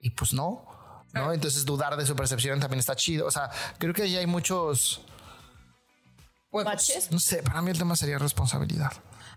y 0.00 0.10
pues 0.10 0.32
no, 0.32 0.66
¿no? 1.12 1.32
Entonces 1.32 1.64
dudar 1.64 1.96
de 1.96 2.06
su 2.06 2.16
percepción 2.16 2.58
también 2.58 2.80
está 2.80 2.96
chido. 2.96 3.26
O 3.26 3.30
sea, 3.30 3.50
creo 3.78 3.94
que 3.94 4.02
ahí 4.02 4.16
hay 4.16 4.26
muchos, 4.26 5.00
Baches. 6.50 7.10
no 7.12 7.20
sé, 7.20 7.42
para 7.42 7.62
mí 7.62 7.70
el 7.70 7.78
tema 7.78 7.94
sería 7.94 8.18
responsabilidad. 8.18 8.92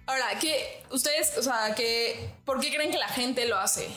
Ahora, 0.08 0.40
que 0.40 0.84
ustedes, 0.92 1.38
o 1.38 1.44
sea, 1.44 1.76
que 1.76 2.30
¿por 2.46 2.60
qué 2.60 2.74
creen 2.74 2.92
que 2.92 2.98
la 2.98 3.10
gente 3.10 3.46
lo 3.46 3.58
hace? 3.60 3.88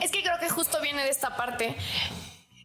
Es 0.00 0.10
que 0.12 0.22
creo 0.22 0.38
que 0.38 0.48
justo 0.48 0.80
viene 0.80 1.02
de 1.02 1.10
esta 1.10 1.36
parte 1.36 1.74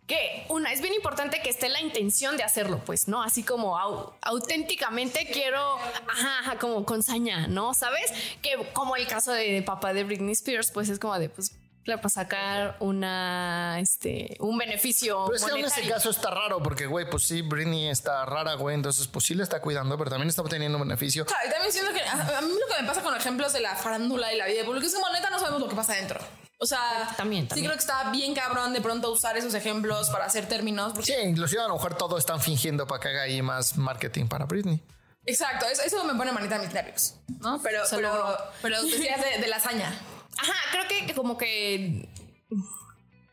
que 0.06 0.46
una 0.50 0.72
es 0.72 0.82
bien 0.82 0.94
importante 0.94 1.42
que 1.42 1.50
esté 1.50 1.68
la 1.68 1.82
intención 1.82 2.38
de 2.38 2.44
hacerlo, 2.44 2.82
pues, 2.86 3.08
¿no? 3.10 3.22
Así 3.24 3.44
como 3.44 3.78
au- 3.78 4.14
auténticamente 4.22 5.28
quiero, 5.28 5.76
ajá, 6.08 6.40
ajá, 6.40 6.58
como 6.60 6.86
con 6.86 7.04
saña, 7.04 7.48
¿no? 7.48 7.74
¿Sabes? 7.74 8.14
Que 8.42 8.56
como 8.74 8.96
el 8.96 9.06
caso 9.08 9.34
de 9.34 9.62
papá 9.64 9.94
de 9.94 10.06
Britney 10.06 10.32
Spears, 10.34 10.72
pues 10.72 10.88
es 10.90 11.00
como 11.00 11.18
de, 11.20 11.28
pues, 11.30 11.52
claro, 11.88 12.02
para 12.02 12.10
sacar 12.10 12.76
una, 12.82 13.80
este, 13.80 14.36
un 14.42 14.58
beneficio 14.58 15.24
Pero 15.28 15.38
es 15.38 15.46
que 15.46 15.60
en 15.60 15.66
ese 15.66 15.88
caso 15.88 16.10
está 16.10 16.30
raro 16.30 16.62
porque, 16.62 16.86
güey, 16.86 17.10
pues 17.10 17.24
sí, 17.24 17.42
Britney 17.42 17.88
está 17.88 18.26
rara, 18.26 18.56
güey, 18.56 18.76
entonces 18.76 19.08
pues 19.08 19.24
sí 19.24 19.34
le 19.34 19.44
está 19.44 19.62
cuidando, 19.62 19.98
pero 19.98 20.10
también 20.10 20.28
está 20.28 20.42
obteniendo 20.42 20.78
un 20.78 20.84
beneficio. 20.84 21.26
Claro, 21.26 21.48
y 21.48 21.50
también 21.50 21.72
siento 21.72 21.94
que 21.94 22.02
a, 22.02 22.38
a 22.40 22.42
mí 22.42 22.50
lo 22.50 22.76
que 22.76 22.82
me 22.82 22.88
pasa 22.88 23.02
con 23.02 23.16
ejemplos 23.16 23.54
de 23.54 23.62
la 23.62 23.74
farándula 23.76 24.34
y 24.34 24.38
la 24.38 24.48
vida 24.48 24.66
pública 24.66 24.86
es 24.86 24.94
como 24.94 25.10
neta 25.14 25.30
no 25.30 25.40
sabemos 25.40 25.62
lo 25.62 25.70
que 25.70 25.76
pasa 25.78 25.94
adentro. 25.94 26.20
O 26.60 26.66
sea, 26.66 27.14
También, 27.16 27.48
sí 27.54 27.60
creo 27.62 27.72
que 27.72 27.78
está 27.80 28.10
bien 28.12 28.34
cabrón 28.36 28.74
de 28.74 28.82
pronto 28.82 29.10
usar 29.12 29.38
esos 29.38 29.54
ejemplos 29.54 30.10
para 30.10 30.26
hacer 30.26 30.46
términos. 30.50 30.92
porque- 30.94 31.14
Sí, 31.14 31.22
inclusive 31.24 31.62
a 31.62 31.68
lo 31.68 31.76
mejor 31.76 31.96
todo 31.96 32.18
están 32.18 32.42
fingiendo 32.42 32.86
para 32.86 33.00
que 33.00 33.08
haga 33.08 33.22
ahí 33.22 33.42
más 33.42 33.78
marketing 33.78 34.26
para 34.28 34.44
Britney. 34.46 34.84
Exacto, 35.26 35.66
eso, 35.68 35.84
eso 35.84 36.04
me 36.04 36.16
pone 36.16 36.32
manita 36.34 36.58
mis 36.60 36.74
nervios, 36.74 37.16
¿no? 37.42 37.62
Pero, 37.62 37.84
logró. 38.02 38.38
pero 38.62 38.82
decías 38.84 39.22
de, 39.24 39.40
de 39.42 39.48
la 39.48 39.56
hazaña. 39.58 39.94
Ajá, 40.38 40.54
creo 40.72 40.88
que 40.88 41.14
como 41.14 41.38
que 41.38 42.08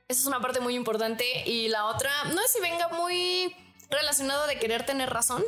esa 0.09 0.21
es 0.21 0.27
una 0.27 0.41
parte 0.41 0.61
muy 0.61 0.75
importante. 0.75 1.25
Y 1.49 1.69
la 1.69 1.87
otra, 1.87 2.11
no 2.25 2.43
sé 2.43 2.49
si 2.55 2.61
venga 2.61 2.89
muy 2.89 3.55
relacionado 3.91 4.47
de 4.47 4.59
querer 4.59 4.85
tener 4.85 5.11
razón. 5.11 5.43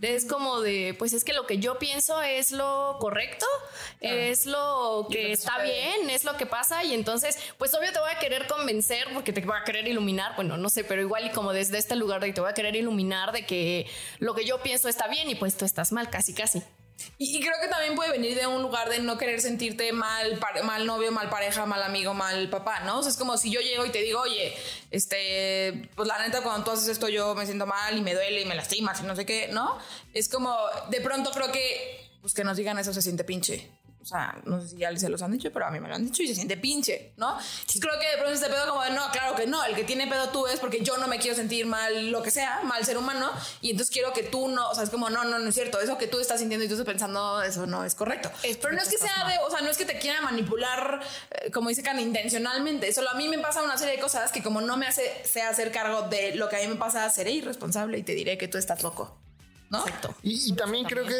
Es 0.00 0.24
como 0.26 0.60
de, 0.60 0.94
pues 0.96 1.12
es 1.12 1.24
que 1.24 1.32
lo 1.32 1.44
que 1.44 1.58
yo 1.58 1.80
pienso 1.80 2.22
es 2.22 2.52
lo 2.52 2.98
correcto, 3.00 3.46
es 4.00 4.46
lo 4.46 5.08
que 5.10 5.16
que 5.16 5.32
está 5.32 5.60
bien, 5.60 6.08
es 6.08 6.22
lo 6.22 6.36
que 6.36 6.46
pasa. 6.46 6.84
Y 6.84 6.94
entonces, 6.94 7.36
pues 7.58 7.74
obvio 7.74 7.92
te 7.92 7.98
voy 7.98 8.12
a 8.12 8.20
querer 8.20 8.46
convencer 8.46 9.08
porque 9.12 9.32
te 9.32 9.40
voy 9.40 9.56
a 9.60 9.64
querer 9.64 9.88
iluminar, 9.88 10.36
bueno, 10.36 10.56
no 10.56 10.68
sé, 10.68 10.84
pero 10.84 11.02
igual 11.02 11.26
y 11.26 11.30
como 11.30 11.52
desde 11.52 11.78
este 11.78 11.96
lugar 11.96 12.20
de 12.20 12.28
que 12.28 12.32
te 12.34 12.40
voy 12.40 12.50
a 12.50 12.54
querer 12.54 12.76
iluminar 12.76 13.32
de 13.32 13.44
que 13.44 13.88
lo 14.20 14.36
que 14.36 14.44
yo 14.44 14.62
pienso 14.62 14.88
está 14.88 15.08
bien 15.08 15.30
y 15.30 15.34
pues 15.34 15.56
tú 15.56 15.64
estás 15.64 15.90
mal, 15.90 16.08
casi, 16.10 16.32
casi. 16.32 16.62
Y, 17.18 17.36
y 17.36 17.40
creo 17.40 17.54
que 17.60 17.68
también 17.68 17.94
puede 17.94 18.10
venir 18.10 18.38
de 18.38 18.46
un 18.46 18.62
lugar 18.62 18.88
de 18.88 18.98
no 18.98 19.18
querer 19.18 19.40
sentirte 19.40 19.92
mal, 19.92 20.38
mal 20.64 20.86
novio, 20.86 21.12
mal 21.12 21.28
pareja, 21.30 21.66
mal 21.66 21.82
amigo, 21.82 22.14
mal 22.14 22.48
papá, 22.50 22.80
¿no? 22.80 22.98
O 22.98 23.02
sea, 23.02 23.10
es 23.10 23.16
como 23.16 23.36
si 23.36 23.50
yo 23.50 23.60
llego 23.60 23.86
y 23.86 23.90
te 23.90 24.02
digo, 24.02 24.20
oye, 24.20 24.54
este, 24.90 25.90
pues 25.94 26.08
la 26.08 26.18
neta, 26.18 26.42
cuando 26.42 26.64
tú 26.64 26.70
haces 26.72 26.88
esto 26.88 27.08
yo 27.08 27.34
me 27.34 27.46
siento 27.46 27.66
mal 27.66 27.96
y 27.96 28.00
me 28.00 28.14
duele 28.14 28.42
y 28.42 28.46
me 28.46 28.54
lastimas 28.54 29.00
y 29.00 29.04
no 29.04 29.14
sé 29.16 29.26
qué, 29.26 29.48
¿no? 29.52 29.78
Es 30.14 30.28
como, 30.28 30.56
de 30.90 31.00
pronto 31.00 31.30
creo 31.30 31.52
que, 31.52 32.08
pues 32.20 32.34
que 32.34 32.44
nos 32.44 32.56
digan 32.56 32.78
eso 32.78 32.92
se 32.92 33.02
siente 33.02 33.24
pinche. 33.24 33.70
O 34.08 34.10
sea, 34.10 34.40
no 34.46 34.58
sé 34.58 34.68
si 34.68 34.78
ya 34.78 34.96
se 34.96 35.10
los 35.10 35.20
han 35.20 35.32
dicho, 35.32 35.52
pero 35.52 35.66
a 35.66 35.70
mí 35.70 35.78
me 35.80 35.86
lo 35.86 35.94
han 35.94 36.02
dicho 36.02 36.22
y 36.22 36.28
se 36.28 36.34
siente 36.34 36.56
pinche, 36.56 37.12
¿no? 37.18 37.32
Entonces 37.32 37.78
creo 37.78 38.00
que 38.00 38.06
de 38.06 38.16
pronto 38.16 38.32
este 38.32 38.48
pedo 38.48 38.66
como 38.66 38.82
de, 38.82 38.92
no, 38.92 39.10
claro 39.10 39.36
que 39.36 39.46
no, 39.46 39.62
el 39.64 39.74
que 39.74 39.84
tiene 39.84 40.06
pedo 40.06 40.30
tú 40.30 40.46
es 40.46 40.58
porque 40.60 40.82
yo 40.82 40.96
no 40.96 41.08
me 41.08 41.18
quiero 41.18 41.36
sentir 41.36 41.66
mal, 41.66 42.10
lo 42.10 42.22
que 42.22 42.30
sea, 42.30 42.62
mal 42.62 42.82
ser 42.86 42.96
humano, 42.96 43.30
y 43.60 43.72
entonces 43.72 43.92
quiero 43.92 44.14
que 44.14 44.22
tú 44.22 44.48
no, 44.48 44.70
o 44.70 44.74
sea, 44.74 44.84
es 44.84 44.88
como, 44.88 45.10
no, 45.10 45.24
no, 45.24 45.38
no 45.38 45.50
es 45.50 45.54
cierto, 45.54 45.78
eso 45.78 45.98
que 45.98 46.06
tú 46.06 46.20
estás 46.20 46.40
sintiendo 46.40 46.64
y 46.64 46.68
tú 46.68 46.74
estás 46.74 46.86
pensando, 46.86 47.42
eso 47.42 47.66
no 47.66 47.84
es 47.84 47.94
correcto. 47.94 48.30
pero 48.62 48.72
no 48.72 48.80
es 48.80 48.88
que 48.88 48.96
sea 48.96 49.28
de, 49.28 49.36
o 49.46 49.50
sea, 49.50 49.60
no 49.60 49.68
es 49.68 49.76
que 49.76 49.84
te 49.84 49.98
quiera 49.98 50.22
manipular, 50.22 51.00
eh, 51.30 51.50
como 51.50 51.68
dice 51.68 51.82
Can, 51.82 52.00
intencionalmente, 52.00 52.90
solo 52.94 53.10
a 53.10 53.14
mí 53.14 53.28
me 53.28 53.38
pasa 53.38 53.62
una 53.62 53.76
serie 53.76 53.96
de 53.96 54.00
cosas 54.00 54.32
que 54.32 54.42
como 54.42 54.62
no 54.62 54.78
me 54.78 54.86
hace, 54.86 55.02
sé 55.26 55.42
hacer 55.42 55.70
cargo 55.70 56.08
de 56.08 56.34
lo 56.34 56.48
que 56.48 56.56
a 56.56 56.60
mí 56.60 56.68
me 56.68 56.76
pasa, 56.76 57.10
seré 57.10 57.32
irresponsable 57.32 57.98
y 57.98 58.04
te 58.04 58.14
diré 58.14 58.38
que 58.38 58.48
tú 58.48 58.56
estás 58.56 58.82
loco. 58.82 59.17
¿No? 59.70 59.80
Exacto. 59.80 60.14
Y, 60.22 60.52
también 60.54 60.84
creo 60.84 61.06
que 61.06 61.14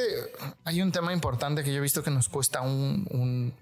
hay 0.64 0.82
un 0.82 0.92
tema 0.92 1.12
importante 1.12 1.62
que 1.62 1.70
yo 1.70 1.78
he 1.78 1.80
visto 1.80 2.02
que 2.02 2.10
nos 2.10 2.28
cuesta 2.28 2.60
un, 2.60 3.06
un 3.10 3.54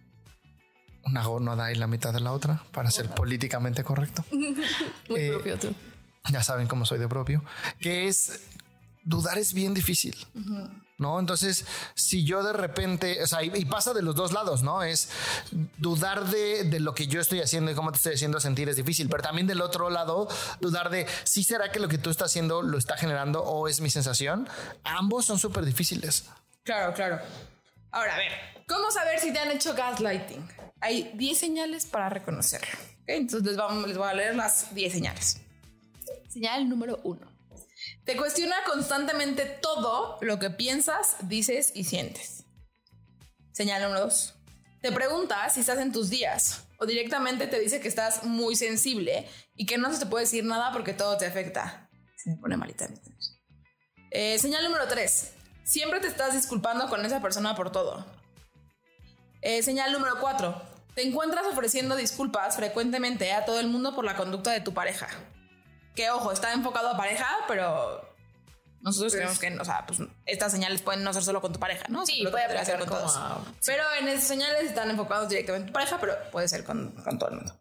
una 1.06 1.24
gónada 1.24 1.70
y 1.72 1.76
la 1.76 1.86
mitad 1.86 2.12
de 2.12 2.20
la 2.20 2.32
otra 2.32 2.62
para 2.72 2.90
ser 2.90 3.08
políticamente 3.08 3.84
correcto. 3.84 4.24
Muy 4.30 5.20
eh, 5.20 5.30
propio 5.30 5.58
tú. 5.58 5.74
Ya 6.30 6.42
saben 6.42 6.66
cómo 6.66 6.84
soy 6.84 6.98
de 6.98 7.08
propio. 7.08 7.44
Que 7.80 8.08
es 8.08 8.40
dudar 9.04 9.38
es 9.38 9.52
bien 9.52 9.72
difícil. 9.72 10.16
¿No? 10.98 11.20
Entonces, 11.20 11.66
si 11.94 12.24
yo 12.24 12.42
de 12.42 12.52
repente, 12.52 13.22
o 13.22 13.26
sea, 13.26 13.42
y, 13.42 13.64
pasa 13.64 13.92
de 13.92 14.02
los 14.02 14.14
dos 14.14 14.32
lados, 14.32 14.62
¿no? 14.62 14.82
Es 14.82 15.10
dudar 15.78 16.26
de, 16.26 16.80
lo 16.80 16.94
que 16.94 17.06
yo 17.06 17.20
estoy 17.20 17.40
haciendo 17.40 17.70
y 17.70 17.74
cómo 17.74 17.90
te 17.92 17.96
estoy 17.96 18.14
haciendo 18.14 18.40
sentir 18.40 18.68
es 18.68 18.76
difícil, 18.76 19.08
pero 19.08 19.22
también 19.22 19.46
del 19.46 19.60
otro 19.60 19.90
lado, 19.90 20.28
dudar 20.60 20.90
de 20.90 21.06
si 21.24 21.44
será 21.44 21.70
que 21.70 21.80
lo 21.80 21.88
que 21.88 21.98
tú 21.98 22.10
estás 22.10 22.30
haciendo 22.30 22.62
lo 22.62 22.78
está 22.78 22.96
generando 22.96 23.42
o 23.42 23.68
es 23.68 23.80
mi 23.80 23.90
sensación. 23.90 24.48
Ambos 24.84 25.26
son 25.26 25.38
súper 25.38 25.64
difíciles. 25.64 26.28
Claro, 26.62 26.94
claro. 26.94 27.20
Ahora, 27.90 28.14
a 28.14 28.18
ver, 28.18 28.32
¿cómo 28.68 28.90
saber 28.90 29.20
si 29.20 29.32
te 29.32 29.38
han 29.38 29.50
hecho 29.50 29.74
gaslighting? 29.74 30.48
Hay 30.80 31.12
10 31.14 31.38
señales 31.38 31.86
para 31.86 32.08
reconocerlo. 32.08 32.78
Entonces 33.06 33.46
les, 33.46 33.56
vamos, 33.56 33.86
les 33.86 33.96
voy 33.96 34.08
a 34.08 34.14
leer 34.14 34.34
las 34.34 34.74
10 34.74 34.92
señales. 34.92 35.40
Señal 36.28 36.68
número 36.68 37.00
1 37.04 37.35
te 38.06 38.16
cuestiona 38.16 38.54
constantemente 38.64 39.44
todo 39.44 40.16
lo 40.20 40.38
que 40.38 40.48
piensas, 40.48 41.16
dices 41.22 41.72
y 41.74 41.84
sientes. 41.84 42.44
Señal 43.52 43.82
número 43.82 44.02
dos. 44.02 44.34
Te 44.80 44.92
pregunta 44.92 45.48
si 45.50 45.60
estás 45.60 45.78
en 45.80 45.90
tus 45.90 46.08
días 46.08 46.68
o 46.78 46.86
directamente 46.86 47.48
te 47.48 47.58
dice 47.58 47.80
que 47.80 47.88
estás 47.88 48.22
muy 48.22 48.54
sensible 48.54 49.28
y 49.56 49.66
que 49.66 49.76
no 49.76 49.92
se 49.92 49.98
te 49.98 50.06
puede 50.06 50.24
decir 50.24 50.44
nada 50.44 50.70
porque 50.72 50.92
todo 50.92 51.16
te 51.16 51.26
afecta. 51.26 51.90
Se 52.16 52.30
me 52.30 52.36
pone 52.36 52.56
malita. 52.56 52.88
Eh, 54.12 54.38
señal 54.38 54.62
número 54.62 54.86
tres. 54.86 55.32
Siempre 55.64 55.98
te 55.98 56.06
estás 56.06 56.32
disculpando 56.32 56.88
con 56.88 57.04
esa 57.04 57.20
persona 57.20 57.56
por 57.56 57.72
todo. 57.72 58.06
Eh, 59.42 59.64
señal 59.64 59.92
número 59.92 60.20
cuatro. 60.20 60.62
Te 60.94 61.04
encuentras 61.04 61.44
ofreciendo 61.46 61.96
disculpas 61.96 62.54
frecuentemente 62.54 63.32
a 63.32 63.44
todo 63.44 63.58
el 63.58 63.66
mundo 63.66 63.96
por 63.96 64.04
la 64.04 64.14
conducta 64.14 64.52
de 64.52 64.60
tu 64.60 64.72
pareja. 64.74 65.08
Que 65.96 66.10
ojo, 66.10 66.30
está 66.30 66.52
enfocado 66.52 66.90
a 66.90 66.96
pareja, 66.96 67.26
pero 67.48 68.06
nosotros 68.86 69.14
creemos 69.14 69.38
que, 69.40 69.48
o 69.58 69.64
sea, 69.64 69.84
pues 69.84 69.98
estas 70.26 70.52
señales 70.52 70.80
pueden 70.80 71.02
no 71.02 71.12
ser 71.12 71.24
solo 71.24 71.40
con 71.40 71.52
tu 71.52 71.58
pareja, 71.58 71.86
¿no? 71.88 72.06
Sí, 72.06 72.24
puede 72.30 72.64
ser 72.64 72.78
con 72.78 72.88
todos. 72.88 73.18
Pero 73.64 73.82
en 73.98 74.06
esas 74.06 74.28
señales 74.28 74.62
están 74.62 74.90
enfocados 74.90 75.28
directamente 75.28 75.64
en 75.64 75.66
tu 75.66 75.72
pareja, 75.72 75.98
pero 75.98 76.14
puede 76.30 76.46
ser 76.46 76.62
con, 76.62 76.94
todo 77.18 77.30
el 77.30 77.36
mundo. 77.36 77.60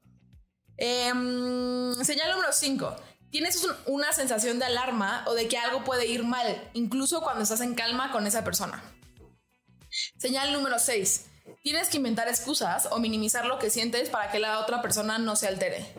Em, 0.77 1.95
señal 2.03 2.29
número 2.29 2.53
5. 2.53 2.95
Tienes 3.31 3.67
una 3.87 4.13
sensación 4.13 4.59
de 4.59 4.65
alarma 4.65 5.23
o 5.27 5.33
de 5.33 5.47
que 5.47 5.57
algo 5.57 5.83
puede 5.83 6.05
ir 6.05 6.23
mal, 6.23 6.69
incluso 6.73 7.21
cuando 7.21 7.41
estás 7.41 7.61
en 7.61 7.73
calma 7.73 8.11
con 8.11 8.27
esa 8.27 8.43
persona. 8.43 8.83
Señal 10.17 10.53
número 10.53 10.77
6. 10.77 11.25
Tienes 11.63 11.89
que 11.89 11.97
inventar 11.97 12.27
excusas 12.27 12.87
o 12.91 12.99
minimizar 12.99 13.45
lo 13.45 13.57
que 13.57 13.71
sientes 13.71 14.09
para 14.09 14.29
que 14.31 14.39
la 14.39 14.59
otra 14.59 14.81
persona 14.81 15.17
no 15.17 15.35
se 15.35 15.47
altere. 15.47 15.91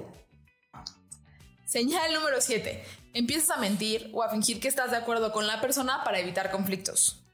Señal 1.67 2.15
número 2.15 2.41
7. 2.41 2.85
Empiezas 3.13 3.51
a 3.51 3.57
mentir 3.57 4.09
o 4.13 4.23
a 4.23 4.31
fingir 4.31 4.61
que 4.61 4.69
estás 4.69 4.93
de 4.93 4.99
acuerdo 4.99 5.33
con 5.33 5.49
la 5.49 5.61
persona 5.61 6.05
para 6.05 6.21
evitar 6.21 6.53
conflictos. 6.53 7.25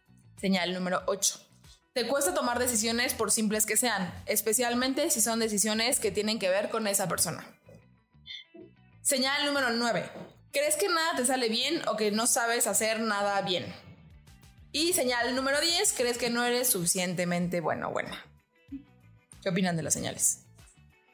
Señal 0.41 0.73
número 0.73 1.03
8. 1.07 1.39
Te 1.93 2.09
cuesta 2.09 2.33
tomar 2.33 2.59
decisiones 2.59 3.13
por 3.13 3.31
simples 3.31 3.67
que 3.67 3.77
sean, 3.77 4.11
especialmente 4.25 5.11
si 5.11 5.21
son 5.21 5.39
decisiones 5.39 6.01
que 6.01 6.11
tienen 6.11 6.39
que 6.39 6.49
ver 6.49 6.71
con 6.71 6.87
esa 6.87 7.09
persona. 7.09 7.47
Señal 9.03 9.45
número 9.45 9.69
9. 9.71 10.11
Crees 10.51 10.77
que 10.77 10.89
nada 10.89 11.15
te 11.15 11.27
sale 11.27 11.51
bien 11.51 11.87
o 11.87 11.99
que 11.99 12.11
no 12.11 12.27
sabes 12.27 12.67
hacer 12.67 13.01
nada 13.01 13.39
bien. 13.43 13.67
Y 14.73 14.95
señal 14.95 15.37
número 15.37 15.61
10. 15.61 15.93
Crees 15.93 16.17
que 16.17 16.31
no 16.31 16.43
eres 16.43 16.71
suficientemente 16.71 17.61
bueno 17.61 17.91
o 17.91 17.93
buena. 17.93 18.25
¿Qué 19.43 19.51
opinan 19.51 19.77
de 19.77 19.83
las 19.83 19.93
señales? 19.93 20.39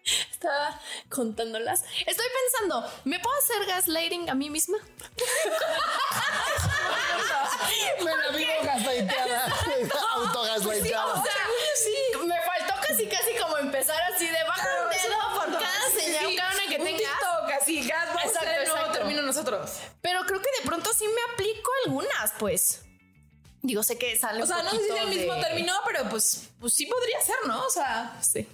Estaba 0.31 0.81
contándolas. 1.09 1.85
Estoy 2.07 2.27
pensando, 2.43 2.85
¿me 3.05 3.19
puedo 3.19 3.37
hacer 3.39 3.65
gaslighting 3.67 4.31
a 4.31 4.35
mí 4.35 4.51
misma? 4.51 4.79
me 8.05 8.17
la 8.17 8.29
vivo 8.37 8.53
gaslighteada. 8.63 9.47
Autogaslighteada. 10.15 11.23
Sí, 11.23 11.31
sí, 12.13 12.19
me 12.27 12.37
faltó 12.43 12.75
casi, 12.87 13.07
casi 13.07 13.35
como 13.41 13.57
empezar 13.59 14.01
así 14.13 14.27
de 14.27 14.45
bajo 14.45 14.69
un 14.85 14.91
dedo 14.91 15.17
por 15.35 15.47
cada 15.59 15.91
señal, 15.91 16.35
cada 16.37 16.55
una 16.55 16.67
que 16.69 16.79
tengas. 16.79 17.13
casi, 17.49 17.83
gas, 17.87 18.09
exacto, 18.25 18.51
exacto. 18.63 18.93
termino 18.93 19.23
nosotros. 19.23 19.79
Pero 20.01 20.25
creo 20.27 20.41
que 20.41 20.51
de 20.61 20.67
pronto 20.67 20.93
sí 20.95 21.05
me 21.07 21.21
aplico 21.33 21.71
algunas, 21.85 22.33
pues. 22.39 22.83
Digo, 23.61 23.83
sé 23.83 23.99
que 23.99 24.17
sale. 24.17 24.41
O 24.43 24.47
sea, 24.47 24.63
no 24.63 24.71
sé 24.71 24.79
si 24.85 24.91
el 24.97 25.09
mismo 25.09 25.35
término, 25.41 25.75
pero 25.85 26.09
pues, 26.09 26.49
pues 26.61 26.75
sí 26.75 26.87
podría 26.87 27.21
ser, 27.21 27.37
¿no? 27.47 27.67
O 27.67 27.71
sea, 27.71 28.17
sí. 28.23 28.47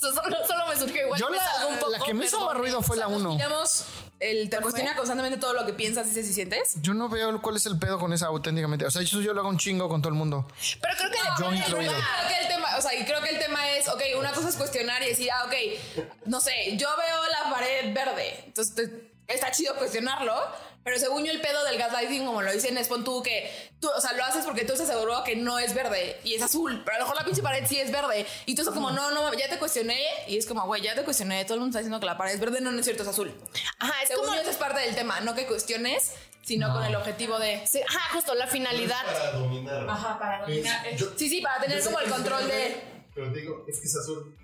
Solo, 0.46 0.66
me 0.68 0.76
surgió 0.76 1.04
igual. 1.04 1.20
Yo 1.20 1.28
la, 1.28 1.66
un 1.68 1.78
poco, 1.78 1.90
la 1.90 1.98
que 2.00 2.14
me 2.14 2.24
hizo 2.24 2.40
más 2.44 2.56
ruido 2.56 2.80
fue 2.82 2.96
la 2.96 3.08
1. 3.08 3.32
Digamos, 3.32 3.84
el, 4.18 4.48
te 4.48 4.58
cuestiona 4.58 4.96
constantemente 4.96 5.38
todo 5.38 5.52
lo 5.52 5.66
que 5.66 5.74
piensas, 5.74 6.06
dices 6.06 6.28
y 6.30 6.32
sientes. 6.32 6.76
Yo 6.80 6.94
no 6.94 7.08
veo 7.08 7.40
cuál 7.42 7.56
es 7.56 7.66
el 7.66 7.78
pedo 7.78 7.98
con 7.98 8.12
esa 8.12 8.26
auténticamente. 8.26 8.86
O 8.86 8.90
sea, 8.90 9.02
eso 9.02 9.20
yo 9.20 9.34
lo 9.34 9.40
hago 9.40 9.50
un 9.50 9.58
chingo 9.58 9.88
con 9.88 10.00
todo 10.00 10.12
el 10.12 10.18
mundo. 10.18 10.46
Pero 10.80 10.94
creo 10.96 11.10
que 11.10 11.18
yo 11.42 11.52
incluido. 11.52 11.92
Creo 11.92 12.28
que 12.28 12.42
el 12.42 12.48
tema, 12.48 12.76
o 12.78 12.82
sea, 12.82 12.94
y 12.94 13.04
creo 13.04 13.20
que 13.20 13.30
el 13.30 13.38
tema 13.38 13.70
es, 13.72 13.88
ok, 13.88 14.02
una 14.18 14.32
cosa 14.32 14.48
es 14.48 14.56
cuestionar 14.56 15.02
y 15.02 15.06
decir, 15.08 15.30
ah, 15.32 15.44
ok, 15.46 16.06
no 16.26 16.40
sé, 16.40 16.76
yo 16.76 16.88
veo 16.96 17.22
la 17.30 17.50
pared 17.50 17.94
verde. 17.94 18.44
Entonces 18.46 18.90
está 19.34 19.50
chido 19.50 19.74
cuestionarlo 19.76 20.34
pero 20.82 20.98
según 20.98 21.24
yo, 21.24 21.32
el 21.32 21.40
pedo 21.40 21.62
del 21.64 21.76
gaslighting, 21.76 22.24
como 22.24 22.40
lo 22.40 22.50
dicen, 22.52 22.78
es 22.78 22.88
pon 22.88 23.04
tú 23.04 23.22
que 23.22 23.50
tú, 23.80 23.88
o 23.94 24.00
sea, 24.00 24.14
lo 24.14 24.24
haces 24.24 24.46
porque 24.46 24.64
tú 24.64 24.72
estás 24.72 24.88
seguro 24.88 25.22
que 25.24 25.36
no 25.36 25.58
es 25.58 25.74
verde 25.74 26.18
y 26.24 26.34
es 26.34 26.42
azul, 26.42 26.80
pero 26.84 26.96
a 26.96 26.98
lo 27.00 27.04
mejor 27.04 27.18
la 27.18 27.24
pinche 27.24 27.42
pared 27.42 27.66
sí 27.66 27.78
es 27.78 27.92
verde. 27.92 28.26
Y 28.46 28.54
tú 28.54 28.62
estás 28.62 28.74
como, 28.74 28.90
no, 28.90 29.10
no, 29.10 29.32
ya 29.34 29.48
te 29.48 29.58
cuestioné. 29.58 30.02
Y 30.26 30.38
es 30.38 30.46
como, 30.46 30.64
güey, 30.64 30.80
ya 30.82 30.94
te 30.94 31.02
cuestioné. 31.02 31.44
Todo 31.44 31.54
el 31.54 31.60
mundo 31.60 31.72
está 31.72 31.80
diciendo 31.80 32.00
que 32.00 32.06
la 32.06 32.16
pared 32.16 32.32
es 32.32 32.40
verde, 32.40 32.62
no, 32.62 32.72
no 32.72 32.78
es 32.78 32.84
cierto, 32.84 33.02
es 33.02 33.08
azul. 33.10 33.30
Ajá, 33.78 34.02
es 34.02 34.08
según 34.08 34.24
como. 34.24 34.36
Yo, 34.36 34.42
eso 34.42 34.50
es 34.50 34.56
parte 34.56 34.80
del 34.80 34.94
tema, 34.94 35.20
no 35.20 35.34
que 35.34 35.46
cuestiones, 35.46 36.14
sino 36.42 36.72
con 36.72 36.82
el 36.82 36.96
objetivo 36.96 37.38
de. 37.38 37.66
Sí, 37.66 37.82
ajá, 37.86 38.14
justo 38.14 38.34
la 38.34 38.46
finalidad. 38.46 39.04
Para 39.04 39.32
dominar. 39.32 39.86
Ajá, 39.88 40.18
para 40.18 40.40
dominar. 40.40 40.86
sí, 41.16 41.28
sí, 41.28 41.42
para 41.42 41.60
tener 41.60 41.84
como 41.84 42.00
el 42.00 42.10
control 42.10 42.48
de. 42.48 42.80
Pero 43.14 43.30
te 43.32 43.40
digo, 43.40 43.66
es 43.68 43.80
que 43.80 43.86
es 43.86 43.96
azul. 43.96 44.34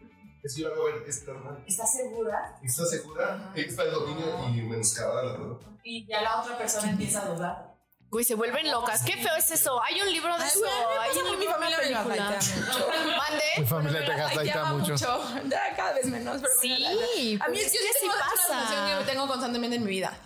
Es 0.42 0.56
yo 0.56 0.72
hago 0.72 0.84
ver, 0.84 1.02
es 1.06 1.26
normal. 1.26 1.64
¿Estás 1.66 1.92
segura? 1.92 2.58
¿Estás 2.62 2.90
segura? 2.90 3.52
Es 3.54 3.74
para 3.74 3.88
el 3.88 3.94
dominio 3.94 4.48
y 4.48 4.62
menoscabar 4.62 5.24
la 5.24 5.32
verdad. 5.32 5.56
Y 5.82 6.06
ya 6.06 6.22
la 6.22 6.40
otra 6.40 6.56
persona 6.56 6.90
empieza 6.90 7.22
a 7.22 7.28
dudar. 7.28 7.76
Güey, 8.08 8.24
se 8.24 8.34
vuelven 8.34 8.70
locas. 8.70 9.02
Qué 9.02 9.16
feo 9.16 9.34
es 9.36 9.50
eso. 9.50 9.82
Hay 9.82 10.00
un 10.00 10.12
libro 10.12 10.38
de 10.38 10.46
eso. 10.46 10.64
Hay 11.00 11.10
un 11.18 11.38
mi 11.38 11.46
familia 11.46 11.78
me 11.82 11.90
Mande. 13.16 13.44
Mi 13.58 13.66
familia 13.66 14.06
te 14.06 14.16
gaslightea 14.16 14.64
mucho. 14.66 14.92
mucho. 14.92 15.24
Ya 15.48 15.74
cada 15.76 15.92
vez 15.94 16.06
menos. 16.06 16.40
Pero 16.40 16.54
sí. 16.60 17.38
A 17.44 17.48
mí 17.48 17.58
es 17.58 17.72
que 17.72 17.78
sí 17.78 18.06
pasa. 18.06 18.98
que 19.00 19.04
tengo 19.04 19.26
constantemente 19.26 19.76
en 19.76 19.84
mi 19.84 19.90
vida. 19.90 20.16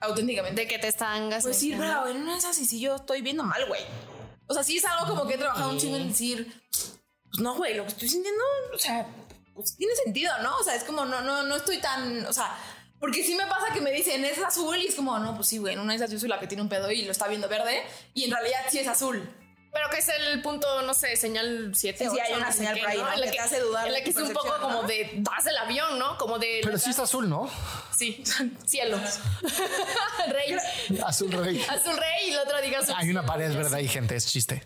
Auténticamente. 0.00 0.62
De 0.62 0.68
que 0.68 0.78
te 0.78 0.88
están 0.88 1.28
gastando. 1.28 1.48
Pues 1.48 1.58
sí, 1.58 1.74
pero 1.76 2.06
en 2.06 2.16
una 2.18 2.32
de 2.32 2.38
esas, 2.38 2.58
y 2.58 2.64
si 2.64 2.80
yo 2.80 2.96
estoy 2.96 3.22
viendo 3.22 3.42
mal, 3.42 3.66
güey. 3.66 3.82
O 4.46 4.54
sea, 4.54 4.62
sí 4.62 4.78
es 4.78 4.84
algo 4.84 5.06
como 5.06 5.28
que 5.28 5.34
he 5.34 5.38
trabajado 5.38 5.70
un 5.70 5.78
chingo 5.78 5.96
en 5.96 6.08
decir, 6.08 6.62
pues 6.70 7.38
no, 7.40 7.54
güey, 7.54 7.74
lo 7.74 7.84
que 7.84 7.90
estoy 7.90 8.08
sintiendo, 8.08 8.42
o 8.74 8.78
sea, 8.78 9.06
pues 9.60 9.76
tiene 9.76 9.94
sentido, 9.94 10.32
¿no? 10.42 10.56
O 10.58 10.64
sea, 10.64 10.74
es 10.74 10.84
como, 10.84 11.04
no, 11.04 11.20
no, 11.20 11.42
no 11.42 11.56
estoy 11.56 11.78
tan, 11.78 12.26
o 12.26 12.32
sea, 12.32 12.56
porque 12.98 13.24
sí 13.24 13.34
me 13.34 13.46
pasa 13.46 13.72
que 13.72 13.80
me 13.80 13.92
dicen 13.92 14.24
es 14.24 14.38
azul 14.38 14.76
y 14.76 14.86
es 14.86 14.94
como, 14.94 15.18
no, 15.18 15.34
pues 15.34 15.48
sí, 15.48 15.58
güey, 15.58 15.74
en 15.74 15.80
una 15.80 15.94
esas 15.94 16.10
yo 16.10 16.18
soy 16.18 16.28
la 16.28 16.38
que 16.38 16.46
tiene 16.46 16.62
un 16.62 16.68
pedo 16.68 16.90
y 16.90 17.02
lo 17.02 17.12
está 17.12 17.28
viendo 17.28 17.48
verde 17.48 17.82
y 18.12 18.24
en 18.24 18.30
realidad 18.30 18.60
sí 18.70 18.78
es 18.78 18.88
azul. 18.88 19.28
Pero 19.72 19.88
que 19.88 19.98
es 19.98 20.08
el 20.08 20.42
punto, 20.42 20.82
no 20.82 20.94
sé, 20.94 21.14
señal 21.14 21.70
7 21.74 22.04
sí, 22.04 22.10
sí, 22.10 22.20
hay 22.20 22.32
una 22.32 22.50
señal 22.50 22.76
por 22.78 22.88
ahí, 22.88 22.98
¿no? 22.98 23.12
En 23.12 23.20
la 23.20 23.26
que, 23.26 23.32
te 23.32 23.40
hace 23.40 23.60
dudar. 23.60 23.86
En 23.86 23.92
la 23.92 24.02
que 24.02 24.10
es 24.10 24.16
un 24.16 24.32
poco 24.32 24.52
como 24.60 24.82
de, 24.82 25.10
das 25.18 25.46
el 25.46 25.56
avión, 25.58 25.96
¿no? 25.96 26.18
Como 26.18 26.40
de... 26.40 26.60
Pero 26.64 26.76
sí 26.76 26.90
es 26.90 26.98
azul, 26.98 27.28
¿no? 27.28 27.48
Sí, 27.96 28.24
cielo. 28.66 28.98
rey. 30.28 30.56
Azul 31.04 31.30
rey. 31.30 31.64
Azul 31.68 31.96
rey 31.96 32.28
y 32.28 32.30
la 32.32 32.42
otra 32.42 32.60
diga 32.60 32.80
azul. 32.80 32.94
Hay 32.98 33.10
una 33.10 33.24
pared 33.24 33.54
verde 33.54 33.76
ahí, 33.76 33.86
gente, 33.86 34.16
es 34.16 34.26
chiste. 34.26 34.64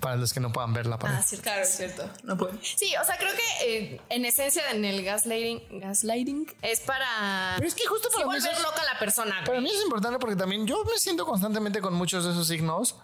Para 0.00 0.16
los 0.16 0.32
que 0.32 0.40
no 0.40 0.50
puedan 0.50 0.72
ver 0.72 0.86
la 0.86 0.98
pared. 0.98 1.16
Ah, 1.18 1.22
sí, 1.22 1.36
claro, 1.36 1.62
es 1.62 1.76
cierto. 1.76 2.08
No 2.22 2.38
pueden. 2.38 2.58
Sí, 2.62 2.94
o 2.96 3.04
sea, 3.04 3.18
creo 3.18 3.32
que 3.34 3.66
eh, 3.66 4.00
en 4.08 4.24
esencia 4.24 4.70
en 4.70 4.84
el 4.86 5.04
gaslighting, 5.04 5.80
gaslighting 5.80 6.56
es 6.62 6.80
para... 6.80 7.54
Pero 7.56 7.68
es 7.68 7.74
que 7.74 7.86
justo 7.86 8.08
para 8.14 8.24
volver 8.24 8.60
loca 8.60 8.80
a 8.80 8.94
la 8.94 8.98
persona. 8.98 9.42
Para 9.44 9.60
mí 9.60 9.70
es 9.70 9.82
importante 9.82 10.18
porque 10.18 10.36
también 10.36 10.66
yo 10.66 10.82
me 10.84 10.96
siento 10.98 11.26
constantemente 11.26 11.82
con 11.82 11.92
muchos 11.92 12.24
de 12.24 12.30
esos 12.30 12.48
signos 12.48 12.96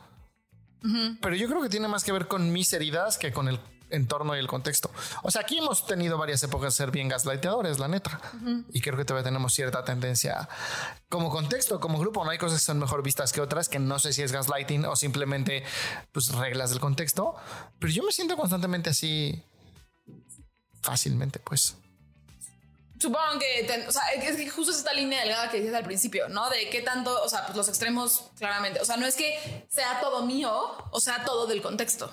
pero 1.20 1.34
yo 1.34 1.48
creo 1.48 1.62
que 1.62 1.68
tiene 1.68 1.88
más 1.88 2.04
que 2.04 2.12
ver 2.12 2.28
con 2.28 2.52
mis 2.52 2.72
heridas 2.72 3.16
que 3.18 3.32
con 3.32 3.48
el, 3.48 3.58
entorno 3.94 4.36
y 4.36 4.38
el 4.38 4.46
contexto. 4.46 4.90
O 5.22 5.30
sea, 5.30 5.42
aquí 5.42 5.58
hemos 5.58 5.86
tenido 5.86 6.18
varias 6.18 6.42
épocas 6.42 6.74
de 6.74 6.76
ser 6.76 6.90
bien 6.90 7.08
gaslighteadores, 7.08 7.78
la 7.78 7.88
neta. 7.88 8.20
Y 8.72 8.80
creo 8.80 8.96
que 8.96 9.04
todavía 9.04 9.24
tenemos 9.24 9.54
cierta 9.54 9.84
tendencia 9.84 10.48
como 11.08 11.30
contexto, 11.30 11.80
como 11.80 11.98
grupo. 11.98 12.24
No 12.24 12.30
hay 12.30 12.38
cosas 12.38 12.60
que 12.60 12.64
son 12.64 12.78
mejor 12.78 13.02
vistas 13.02 13.32
que 13.32 13.40
otras, 13.40 13.68
que 13.68 13.78
no 13.78 13.98
sé 13.98 14.12
si 14.12 14.22
es 14.22 14.32
gaslighting 14.32 14.84
o 14.86 14.96
simplemente 14.96 15.64
pues 16.12 16.28
reglas 16.32 16.70
del 16.70 16.80
contexto. 16.80 17.34
Pero 17.78 17.92
yo 17.92 18.02
me 18.02 18.12
siento 18.12 18.36
constantemente 18.36 18.90
así 18.90 19.42
fácilmente, 20.82 21.38
pues. 21.38 21.76
Supongo 23.04 23.38
que, 23.38 23.64
ten- 23.64 23.86
o 23.86 23.92
sea, 23.92 24.02
es 24.14 24.34
que 24.36 24.48
justo 24.48 24.72
es 24.72 24.78
esta 24.78 24.94
línea 24.94 25.20
delgada 25.20 25.50
que 25.50 25.58
decías 25.58 25.74
al 25.74 25.84
principio, 25.84 26.26
¿no? 26.30 26.48
De 26.48 26.70
qué 26.70 26.80
tanto, 26.80 27.22
o 27.22 27.28
sea, 27.28 27.44
pues 27.44 27.54
los 27.54 27.68
extremos, 27.68 28.30
claramente. 28.38 28.80
O 28.80 28.84
sea, 28.86 28.96
no 28.96 29.04
es 29.04 29.14
que 29.14 29.66
sea 29.68 30.00
todo 30.00 30.24
mío, 30.24 30.50
o 30.90 31.00
sea, 31.00 31.22
todo 31.22 31.46
del 31.46 31.60
contexto. 31.60 32.06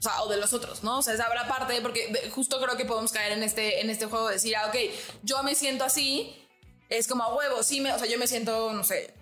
O 0.00 0.02
sea, 0.02 0.22
o 0.22 0.28
de 0.28 0.36
los 0.38 0.52
otros, 0.52 0.82
¿no? 0.82 0.98
O 0.98 1.02
sea, 1.02 1.14
esa 1.14 1.26
habrá 1.26 1.46
parte, 1.46 1.80
porque 1.80 2.30
justo 2.34 2.60
creo 2.60 2.76
que 2.76 2.84
podemos 2.84 3.12
caer 3.12 3.30
en 3.32 3.44
este, 3.44 3.80
en 3.80 3.90
este 3.90 4.06
juego 4.06 4.26
de 4.26 4.34
decir, 4.34 4.56
ah, 4.56 4.66
ok, 4.70 4.76
yo 5.22 5.40
me 5.44 5.54
siento 5.54 5.84
así, 5.84 6.34
es 6.88 7.06
como 7.06 7.22
a 7.22 7.32
huevo, 7.32 7.62
sí, 7.62 7.80
me, 7.80 7.92
o 7.92 7.98
sea, 7.98 8.08
yo 8.08 8.18
me 8.18 8.26
siento, 8.26 8.72
no 8.72 8.82
sé, 8.82 9.14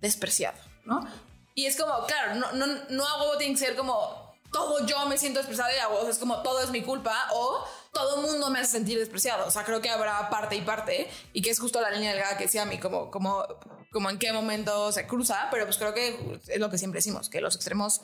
despreciado, 0.00 0.58
¿no? 0.84 1.06
Y 1.54 1.66
es 1.66 1.76
como, 1.76 2.04
claro, 2.06 2.34
no, 2.34 2.50
no, 2.52 2.66
no 2.90 3.06
a 3.06 3.22
huevo 3.22 3.38
tiene 3.38 3.54
que 3.54 3.60
ser 3.60 3.76
como 3.76 4.34
todo 4.52 4.84
yo 4.86 5.06
me 5.06 5.18
siento 5.18 5.38
despreciado 5.38 5.70
y 5.74 5.78
a 5.78 5.88
huevo 5.88 6.08
es 6.08 6.18
como 6.18 6.42
todo 6.42 6.60
es 6.62 6.70
mi 6.70 6.82
culpa 6.82 7.28
o 7.32 7.64
todo 7.94 8.20
mundo 8.20 8.50
me 8.50 8.58
hace 8.58 8.72
sentir 8.72 8.98
despreciado. 8.98 9.46
O 9.46 9.50
sea, 9.50 9.64
creo 9.64 9.80
que 9.80 9.88
habrá 9.88 10.28
parte 10.28 10.56
y 10.56 10.60
parte 10.60 11.08
y 11.32 11.40
que 11.40 11.50
es 11.50 11.58
justo 11.58 11.80
la 11.80 11.90
línea 11.90 12.10
delgada 12.10 12.36
que 12.36 12.44
decía 12.44 12.62
a 12.62 12.66
mí, 12.66 12.78
como, 12.78 13.10
como, 13.10 13.46
como 13.90 14.10
en 14.10 14.18
qué 14.18 14.32
momento 14.32 14.92
se 14.92 15.06
cruza, 15.06 15.48
pero 15.50 15.64
pues 15.64 15.78
creo 15.78 15.94
que 15.94 16.40
es 16.48 16.60
lo 16.60 16.68
que 16.68 16.76
siempre 16.76 16.98
decimos, 16.98 17.30
que 17.30 17.40
los 17.40 17.54
extremos 17.56 18.02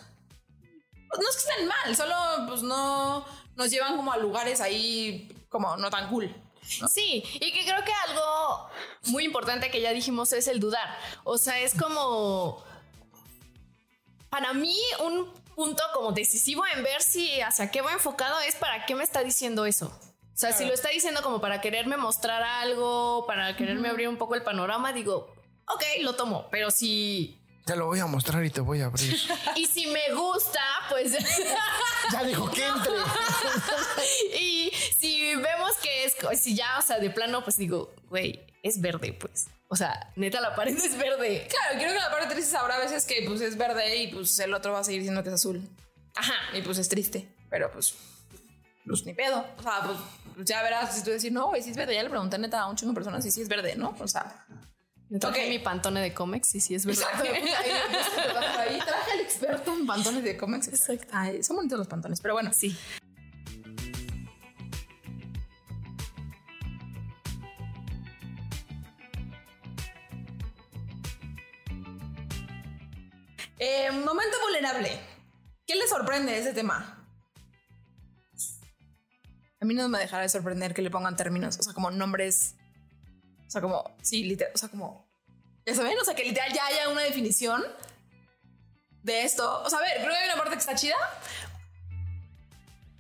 pues, 1.11 1.20
no 1.20 1.28
es 1.28 1.37
que 1.37 1.50
estén 1.50 1.66
mal, 1.66 1.97
solo 1.97 2.14
pues 2.47 2.62
no 2.62 3.26
nos 3.56 3.70
llevan 3.70 3.97
como 3.97 4.12
a 4.12 4.16
lugares 4.16 4.61
ahí 4.61 5.28
como 5.49 5.76
no 5.76 5.90
tan 5.90 6.09
cool. 6.09 6.35
Sí, 6.62 7.25
y 7.35 7.52
que 7.52 7.64
creo 7.64 7.85
que 7.85 7.92
algo 8.09 8.68
muy 9.06 9.25
importante 9.25 9.70
que 9.70 9.80
ya 9.80 9.92
dijimos 9.92 10.32
es 10.32 10.47
el 10.47 10.61
dudar. 10.61 10.97
O 11.25 11.37
sea, 11.37 11.59
es 11.59 11.75
como. 11.75 12.62
Para 14.28 14.52
mí, 14.52 14.76
un 15.04 15.32
punto 15.60 15.82
como 15.92 16.12
decisivo 16.12 16.62
en 16.74 16.82
ver 16.82 17.02
si 17.02 17.38
hacia 17.42 17.70
qué 17.70 17.82
va 17.82 17.92
enfocado 17.92 18.40
es 18.40 18.56
para 18.56 18.86
qué 18.86 18.94
me 18.94 19.04
está 19.04 19.22
diciendo 19.22 19.66
eso. 19.66 19.88
O 19.88 20.38
sea, 20.40 20.54
si 20.54 20.64
lo 20.64 20.72
está 20.72 20.88
diciendo 20.88 21.20
como 21.22 21.38
para 21.38 21.60
quererme 21.60 21.98
mostrar 21.98 22.42
algo, 22.42 23.26
para 23.26 23.54
quererme 23.56 23.90
abrir 23.90 24.08
un 24.08 24.16
poco 24.16 24.34
el 24.36 24.42
panorama, 24.42 24.94
digo, 24.94 25.34
ok, 25.66 25.82
lo 26.00 26.14
tomo. 26.14 26.48
Pero 26.50 26.70
si. 26.70 27.42
Te 27.66 27.76
lo 27.76 27.84
voy 27.84 27.98
a 27.98 28.06
mostrar 28.06 28.42
y 28.42 28.48
te 28.48 28.62
voy 28.62 28.80
a 28.80 28.86
abrir. 28.86 29.14
Y 29.54 29.66
si 29.66 29.86
me 29.86 30.14
gusta, 30.14 30.62
pues. 30.88 31.12
ya 32.12 32.24
dijo 32.24 32.50
que 32.50 32.66
entre. 32.66 32.92
y 34.40 34.72
si 34.98 35.34
vemos 35.36 35.76
que 35.82 36.04
es, 36.06 36.16
si 36.40 36.54
ya, 36.54 36.78
o 36.78 36.82
sea, 36.82 36.98
de 36.98 37.10
plano, 37.10 37.44
pues 37.44 37.58
digo, 37.58 37.92
güey, 38.08 38.46
es 38.62 38.80
verde, 38.80 39.12
pues. 39.12 39.48
O 39.72 39.76
sea, 39.76 40.10
neta, 40.16 40.40
la 40.40 40.56
pared 40.56 40.76
es 40.76 40.98
verde. 40.98 41.46
Claro, 41.48 41.78
creo 41.78 41.92
que 41.92 42.00
la 42.00 42.10
parte 42.10 42.34
triste 42.34 42.56
habrá 42.56 42.78
veces 42.80 43.06
que 43.06 43.22
pues 43.24 43.40
es 43.40 43.56
verde 43.56 44.02
y 44.02 44.08
pues 44.08 44.36
el 44.40 44.52
otro 44.52 44.72
va 44.72 44.80
a 44.80 44.84
seguir 44.84 45.00
diciendo 45.00 45.22
que 45.22 45.28
es 45.28 45.36
azul. 45.36 45.62
Ajá. 46.16 46.34
Y 46.54 46.62
pues 46.62 46.78
es 46.78 46.88
triste, 46.88 47.32
pero 47.48 47.70
pues, 47.70 47.94
pues 48.84 49.06
ni 49.06 49.14
pedo. 49.14 49.46
O 49.58 49.62
sea, 49.62 49.80
pues, 49.84 49.96
pues, 50.34 50.48
ya 50.48 50.60
verás 50.64 50.96
si 50.96 51.04
tú 51.04 51.10
decir, 51.10 51.30
no, 51.30 51.46
güey, 51.46 51.62
si 51.62 51.70
es 51.70 51.76
verde. 51.76 51.94
Ya 51.94 52.02
le 52.02 52.10
pregunté 52.10 52.36
neta 52.36 52.62
a 52.62 52.66
un 52.68 52.74
chingo 52.74 52.90
de 52.90 52.96
personas 52.96 53.22
si 53.22 53.30
sí 53.30 53.42
es 53.42 53.48
verde, 53.48 53.76
¿no? 53.76 53.94
O 54.00 54.08
sea, 54.08 54.44
Me 55.08 55.20
traje 55.20 55.48
mi 55.48 55.60
pantone 55.60 56.00
de 56.00 56.12
cómics 56.12 56.52
y 56.56 56.60
sí 56.60 56.74
es 56.74 56.84
verdad. 56.84 57.06
ahí 57.14 58.78
traje 58.78 59.12
al 59.12 59.20
experto 59.20 59.72
en 59.72 59.86
pantones 59.86 60.24
de 60.24 60.36
cómics. 60.36 60.66
Exacto. 60.66 61.06
Ay, 61.12 61.44
son 61.44 61.54
bonitos 61.54 61.78
los 61.78 61.86
pantones, 61.86 62.20
pero 62.20 62.34
bueno. 62.34 62.50
Sí. 62.52 62.76
Eh, 73.62 73.90
momento 73.90 74.40
vulnerable. 74.40 74.98
¿Qué 75.66 75.76
le 75.76 75.86
sorprende 75.86 76.32
de 76.32 76.38
ese 76.38 76.54
tema? 76.54 77.06
A 79.60 79.64
mí 79.66 79.75
no 79.75 79.86
me 79.90 79.99
dejará 79.99 80.23
de 80.23 80.30
sorprender 80.30 80.73
que 80.73 80.80
le 80.80 80.90
pongan 80.90 81.14
términos, 81.14 81.58
o 81.58 81.62
sea, 81.62 81.75
como 81.75 81.90
nombres. 81.90 82.54
O 83.46 83.50
sea, 83.50 83.60
como, 83.60 83.84
sí, 84.00 84.25
literal, 84.25 84.52
o 84.54 84.58
sea, 84.58 84.70
como. 84.70 85.06
Ya 85.66 85.75
saben, 85.75 85.99
o 85.99 86.04
sea, 86.04 86.14
que 86.14 86.25
literal 86.25 86.50
ya 86.54 86.64
haya 86.64 86.88
una 86.88 87.02
definición 87.02 87.62
de 89.02 89.25
esto. 89.25 89.62
O 89.62 89.68
sea, 89.68 89.78
a 89.78 89.82
ver, 89.82 89.99
creo 89.99 90.08
que 90.08 90.16
hay 90.16 90.28
una 90.30 90.36
parte 90.36 90.52
que 90.54 90.60
está 90.60 90.75
chida, 90.75 90.96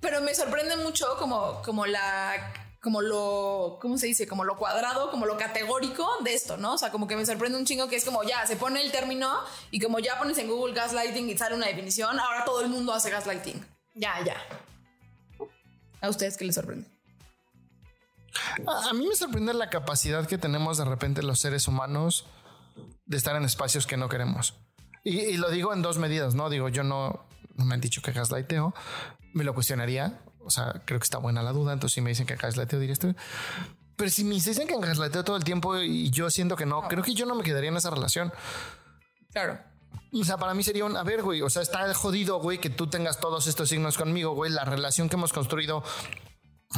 pero 0.00 0.20
me 0.20 0.34
sorprende 0.34 0.76
mucho 0.76 1.16
como, 1.18 1.62
como 1.62 1.86
la. 1.86 2.52
Como 2.80 3.02
lo. 3.02 3.78
¿Cómo 3.80 3.98
se 3.98 4.06
dice? 4.06 4.26
Como 4.26 4.44
lo 4.44 4.56
cuadrado, 4.56 5.10
como 5.10 5.26
lo 5.26 5.36
categórico 5.36 6.08
de 6.24 6.34
esto, 6.34 6.56
¿no? 6.56 6.74
O 6.74 6.78
sea, 6.78 6.90
como 6.90 7.06
que 7.06 7.16
me 7.16 7.26
sorprende 7.26 7.58
un 7.58 7.66
chingo 7.66 7.88
que 7.88 7.96
es 7.96 8.04
como 8.04 8.22
ya 8.22 8.46
se 8.46 8.56
pone 8.56 8.80
el 8.80 8.90
término 8.90 9.30
y 9.70 9.80
como 9.80 9.98
ya 9.98 10.18
pones 10.18 10.38
en 10.38 10.48
Google 10.48 10.74
gaslighting 10.74 11.28
y 11.28 11.36
sale 11.36 11.54
una 11.54 11.66
definición, 11.66 12.18
ahora 12.18 12.44
todo 12.44 12.62
el 12.62 12.68
mundo 12.68 12.94
hace 12.94 13.10
gaslighting. 13.10 13.64
Ya, 13.94 14.24
ya. 14.24 14.36
¿A 16.00 16.08
ustedes 16.08 16.36
qué 16.38 16.46
les 16.46 16.54
sorprende? 16.54 16.88
A, 18.66 18.92
mí 18.94 19.06
me 19.06 19.14
sorprende 19.14 19.52
la 19.52 19.68
capacidad 19.68 20.26
que 20.26 20.38
tenemos 20.38 20.78
de 20.78 20.84
repente 20.84 21.22
los 21.22 21.40
seres 21.40 21.68
humanos 21.68 22.26
de 23.04 23.16
estar 23.16 23.36
en 23.36 23.44
espacios 23.44 23.86
que 23.86 23.96
no 23.96 24.08
queremos. 24.08 24.54
Y, 25.04 25.20
y 25.20 25.36
lo 25.36 25.50
digo 25.50 25.74
en 25.74 25.82
dos 25.82 25.98
medidas, 25.98 26.34
¿no? 26.34 26.48
Digo, 26.48 26.68
yo 26.68 26.82
no, 26.82 27.26
no 27.56 27.64
me 27.64 27.74
han 27.74 27.80
dicho 27.80 28.00
que 28.02 28.12
gaslighteo, 28.12 28.74
me 29.34 29.44
lo 29.44 29.54
cuestionaría. 29.54 30.20
O 30.44 30.50
sea, 30.50 30.82
creo 30.84 30.98
que 30.98 31.04
está 31.04 31.18
buena 31.18 31.42
la 31.42 31.52
duda, 31.52 31.72
entonces 31.72 31.94
si 31.94 32.00
me 32.00 32.10
dicen 32.10 32.26
que 32.26 32.36
gaslighteo, 32.36 32.80
diría 32.80 32.92
esto. 32.92 33.14
Pero 33.96 34.10
si 34.10 34.24
me 34.24 34.34
dicen 34.34 34.66
que 34.66 34.78
gaslighteo 34.78 35.24
todo 35.24 35.36
el 35.36 35.44
tiempo 35.44 35.76
y 35.78 36.10
yo 36.10 36.30
siento 36.30 36.56
que 36.56 36.66
no, 36.66 36.82
creo 36.88 37.02
que 37.02 37.14
yo 37.14 37.26
no 37.26 37.34
me 37.34 37.42
quedaría 37.42 37.70
en 37.70 37.76
esa 37.76 37.90
relación. 37.90 38.32
Claro. 39.32 39.58
O 40.12 40.24
sea, 40.24 40.38
para 40.38 40.54
mí 40.54 40.62
sería 40.62 40.84
un, 40.84 40.96
a 40.96 41.02
ver, 41.04 41.22
güey, 41.22 41.42
o 41.42 41.50
sea, 41.50 41.62
está 41.62 41.92
jodido, 41.94 42.40
güey, 42.40 42.58
que 42.58 42.70
tú 42.70 42.88
tengas 42.88 43.20
todos 43.20 43.46
estos 43.46 43.68
signos 43.68 43.96
conmigo, 43.96 44.34
güey, 44.34 44.50
la 44.50 44.64
relación 44.64 45.08
que 45.08 45.16
hemos 45.16 45.32
construido, 45.32 45.84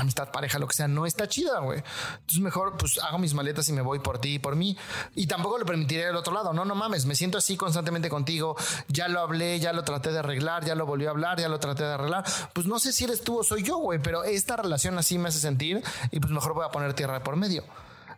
amistad, 0.01 0.31
pareja, 0.31 0.59
lo 0.59 0.67
que 0.67 0.75
sea, 0.75 0.89
no 0.89 1.05
está 1.05 1.29
chida, 1.29 1.61
güey. 1.61 1.83
Entonces 2.13 2.41
mejor, 2.41 2.77
pues, 2.79 2.99
hago 2.99 3.19
mis 3.19 3.35
maletas 3.35 3.69
y 3.69 3.73
me 3.73 3.83
voy 3.83 3.99
por 3.99 4.19
ti 4.19 4.35
y 4.35 4.39
por 4.39 4.57
mí. 4.57 4.77
Y 5.15 5.27
tampoco 5.27 5.59
le 5.59 5.65
permitiría 5.65 6.09
al 6.09 6.17
otro 6.17 6.33
lado, 6.33 6.53
no, 6.53 6.65
no 6.65 6.75
mames, 6.75 7.05
me 7.05 7.15
siento 7.15 7.39
así 7.39 7.57
constantemente 7.57 8.09
contigo, 8.09 8.57
ya 8.89 9.09
lo 9.09 9.21
hablé, 9.21 9.61
ya 9.61 9.73
lo 9.73 9.85
traté 9.85 10.11
de 10.11 10.21
arreglar, 10.21 10.65
ya 10.65 10.75
lo 10.75 10.87
volví 10.87 11.07
a 11.07 11.11
hablar, 11.11 11.39
ya 11.39 11.49
lo 11.49 11.61
traté 11.61 11.85
de 11.85 11.93
arreglar. 11.93 12.25
Pues 12.55 12.67
no 12.67 12.79
sé 12.79 12.93
si 12.93 13.05
eres 13.05 13.23
tú 13.23 13.39
o 13.39 13.45
soy 13.45 13.63
yo, 13.63 13.77
güey, 13.79 13.99
pero 13.99 14.25
esta 14.25 14.57
relación 14.57 14.97
así 14.99 15.19
me 15.19 15.29
hace 15.29 15.41
sentir 15.41 15.83
y 16.11 16.21
pues 16.21 16.33
mejor 16.33 16.55
voy 16.55 16.65
a 16.65 16.71
poner 16.71 16.95
tierra 16.95 17.23
por 17.23 17.37
medio. 17.37 17.65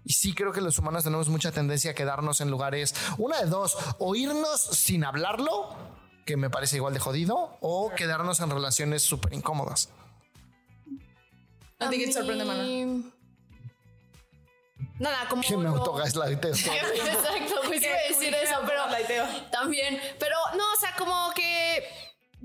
Y 0.05 0.13
sí 0.13 0.35
creo 0.35 0.53
que 0.53 0.61
los 0.61 0.79
humanos 0.79 1.03
tenemos 1.03 1.29
mucha 1.29 1.51
tendencia 1.51 1.93
a 1.93 1.95
quedarnos 1.95 2.41
en 2.41 2.51
lugares, 2.51 2.95
una 3.19 3.41
de 3.41 3.47
dos, 3.47 3.77
o 3.99 4.15
irnos 4.15 4.61
sin 4.61 5.03
hablarlo, 5.03 5.75
que 6.25 6.37
me 6.37 6.51
parece 6.51 6.77
igual 6.77 6.95
de 6.95 7.01
jodido, 7.01 7.57
o 7.61 7.91
quedarnos 7.97 8.39
en 8.41 8.51
relaciones 8.51 9.03
súper 9.03 9.33
incómodas. 9.33 9.89
¿A 11.87 11.91
ti 11.91 11.99
qué 11.99 12.07
te 12.07 12.13
sorprende, 12.13 12.45
Mana? 12.45 12.63
mí- 12.65 13.11
Nada, 14.99 15.29
como. 15.29 15.43
Que 15.43 15.57
me 15.57 15.69
autogaslighteo. 15.69 16.53
Exacto, 16.55 17.55
pues 17.67 17.83
iba 17.83 17.95
a 17.95 18.09
decir 18.09 18.35
eso, 18.35 18.57
pero 18.67 18.83
también. 19.51 20.01
Pero 20.19 20.37
no, 20.57 20.63
o 20.73 20.77
sea, 20.79 20.95
como 20.97 21.33
que. 21.35 21.85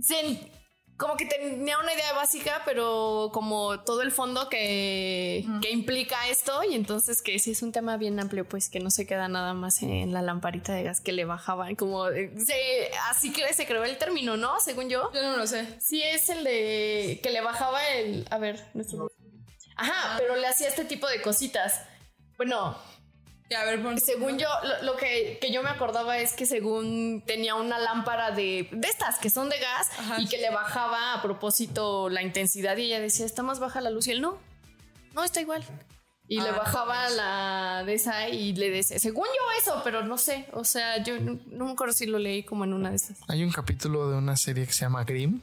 se- 0.02 0.52
como 0.98 1.16
que 1.16 1.26
tenía 1.26 1.80
una 1.80 1.94
idea 1.94 2.12
básica, 2.12 2.62
pero 2.66 3.30
como 3.34 3.80
todo 3.86 4.02
el 4.02 4.12
fondo 4.12 4.50
que, 4.50 5.46
que 5.62 5.72
implica 5.72 6.28
esto, 6.28 6.62
y 6.70 6.76
entonces 6.76 7.22
que 7.22 7.40
sí 7.40 7.52
es 7.52 7.62
un 7.62 7.72
tema 7.72 7.96
bien 7.96 8.20
amplio, 8.20 8.44
pues 8.46 8.68
que 8.70 8.82
no 8.82 8.90
se 8.90 9.08
queda 9.08 9.30
nada 9.30 9.54
más 9.54 9.82
en 9.82 10.12
la 10.12 10.22
lamparita 10.22 10.74
de 10.74 10.84
gas 10.84 11.00
que 11.00 11.14
le 11.14 11.24
bajaban, 11.24 11.76
como 11.78 12.10
eh, 12.10 12.34
se, 12.46 12.92
así 13.10 13.32
que 13.32 13.54
se 13.54 13.66
creó 13.66 13.86
el 13.86 13.98
término, 13.98 14.36
¿no? 14.36 14.60
Según 14.60 14.90
yo. 14.90 15.10
Yo 15.14 15.22
no 15.22 15.38
lo 15.38 15.48
sé. 15.48 15.80
Sí, 15.80 16.02
es 16.04 16.28
el 16.30 16.44
de 16.44 17.22
que 17.24 17.30
le 17.30 17.40
bajaba 17.40 17.88
el. 17.92 18.28
A 18.30 18.38
ver, 18.38 18.68
nuestro. 18.74 19.10
Ajá, 19.80 20.16
pero 20.18 20.36
le 20.36 20.48
hacía 20.48 20.68
este 20.68 20.86
tipo 20.86 21.08
de 21.08 21.22
cositas. 21.22 21.82
Bueno, 22.38 22.78
Ya, 23.50 23.62
a 23.62 23.66
ver, 23.66 23.82
según 24.00 24.38
yo, 24.38 24.48
lo, 24.64 24.84
lo 24.92 24.96
que, 24.98 25.40
que 25.42 25.52
yo 25.52 25.64
me 25.64 25.70
acordaba 25.70 26.20
es 26.20 26.34
que 26.34 26.46
según 26.46 27.24
tenía 27.26 27.56
una 27.56 27.80
lámpara 27.80 28.30
de, 28.32 28.70
de 28.72 28.88
estas 28.88 29.18
que 29.18 29.30
son 29.32 29.50
de 29.50 29.58
gas 29.60 29.90
Ajá. 29.98 30.22
y 30.22 30.28
que 30.28 30.38
le 30.38 30.52
bajaba 30.52 31.16
a 31.16 31.22
propósito 31.24 32.10
la 32.10 32.22
intensidad 32.22 32.78
y 32.78 32.84
ella 32.84 33.00
decía, 33.00 33.26
está 33.26 33.42
más 33.42 33.60
baja 33.60 33.82
la 33.82 33.90
luz 33.90 34.06
y 34.08 34.12
él 34.12 34.22
no, 34.22 34.38
no 35.16 35.24
está 35.24 35.42
igual. 35.42 35.64
Y 36.28 36.40
le 36.42 36.50
Ah, 36.50 36.58
bajaba 36.60 37.10
la 37.10 37.84
de 37.88 37.96
esa 37.96 38.30
y 38.30 38.54
le 38.54 38.70
decía, 38.70 39.00
según 39.00 39.26
yo 39.26 39.60
eso, 39.60 39.82
pero 39.84 40.04
no 40.06 40.20
sé, 40.20 40.46
o 40.54 40.64
sea, 40.64 41.02
yo 41.04 41.20
no, 41.20 41.40
no 41.48 41.66
me 41.66 41.72
acuerdo 41.72 41.94
si 41.96 42.06
lo 42.06 42.20
leí 42.20 42.44
como 42.44 42.66
en 42.66 42.74
una 42.74 42.92
de 42.92 42.98
esas. 42.98 43.18
Hay 43.28 43.44
un 43.44 43.52
capítulo 43.52 44.12
de 44.12 44.18
una 44.18 44.38
serie 44.38 44.68
que 44.68 44.74
se 44.74 44.82
llama 44.82 45.04
Grimm, 45.06 45.42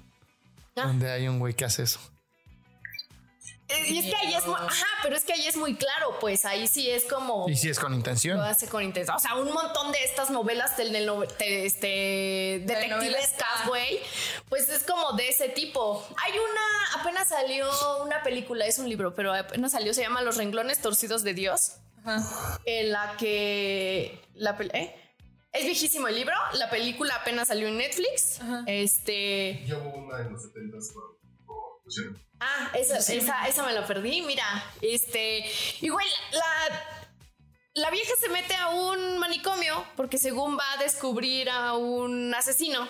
Ah. 0.77 0.83
donde 0.87 1.11
hay 1.11 1.27
un 1.27 1.41
güey 1.41 1.55
que 1.55 1.65
hace 1.65 1.83
eso. 1.83 1.99
Y 3.69 3.99
es 3.99 4.05
que 4.07 4.15
ahí 4.17 4.33
es 4.35 4.47
muy, 4.47 4.55
ajá, 4.55 4.87
pero 5.03 5.17
es 5.17 5.25
que 5.25 5.33
ahí 5.33 5.47
es 5.47 5.57
muy 5.57 5.75
claro, 5.75 6.17
pues 6.21 6.45
ahí 6.45 6.69
sí 6.69 6.89
es 6.89 7.05
como 7.05 7.49
Y 7.49 7.57
si 7.57 7.69
es 7.69 7.79
con 7.81 7.93
intención. 7.95 8.37
lo 8.39 8.45
hace 8.45 8.69
con 8.69 8.83
intención. 8.85 9.17
O 9.17 9.19
sea, 9.19 9.35
un 9.35 9.53
montón 9.53 9.91
de 9.91 10.05
estas 10.05 10.31
novelas 10.31 10.77
del, 10.77 10.93
del 10.93 11.07
de- 11.39 11.67
este, 11.67 12.63
detectivescas, 12.65 13.67
güey, 13.67 13.99
pues 14.49 14.69
es 14.69 14.85
como 14.85 15.13
de 15.15 15.29
ese 15.29 15.49
tipo. 15.49 16.07
Hay 16.25 16.33
una, 16.33 17.01
apenas 17.01 17.29
salió 17.29 17.69
una 18.05 18.23
película, 18.23 18.67
es 18.67 18.79
un 18.79 18.89
libro, 18.89 19.15
pero 19.17 19.35
apenas 19.35 19.73
salió, 19.73 19.93
se 19.95 20.03
llama 20.03 20.23
Los 20.23 20.37
renglones 20.37 20.81
torcidos 20.81 21.25
de 21.25 21.35
Dios, 21.35 21.79
en 22.67 22.93
la 22.93 23.17
que 23.19 24.21
la 24.35 24.57
¿eh? 24.75 24.95
Es 25.53 25.65
viejísimo 25.65 26.07
el 26.07 26.15
libro, 26.15 26.35
la 26.53 26.69
película 26.71 27.17
apenas 27.17 27.49
salió 27.49 27.67
en 27.67 27.79
Netflix. 27.79 28.39
Este, 28.67 29.65
Yo 29.67 29.79
hubo 29.79 30.05
una 30.05 30.21
en 30.21 30.33
los 30.33 30.43
70 30.43 30.77
por, 30.95 31.19
por 31.47 31.83
fusión. 31.83 32.23
Ah, 32.41 32.71
esa, 32.75 32.99
esa, 32.99 33.47
esa 33.49 33.63
me 33.65 33.73
la 33.73 33.87
perdí. 33.87 34.23
Mira, 34.23 34.45
este. 34.83 35.45
Igual, 35.81 36.07
la. 36.33 36.85
La 37.75 37.91
vieja 37.91 38.11
se 38.19 38.31
mete 38.31 38.55
a 38.55 38.69
un 38.71 39.19
manicomio 39.19 39.85
porque 39.97 40.17
según 40.17 40.57
va 40.57 40.73
a 40.73 40.77
descubrir 40.79 41.51
a 41.51 41.75
un 41.75 42.35
asesino, 42.35 42.89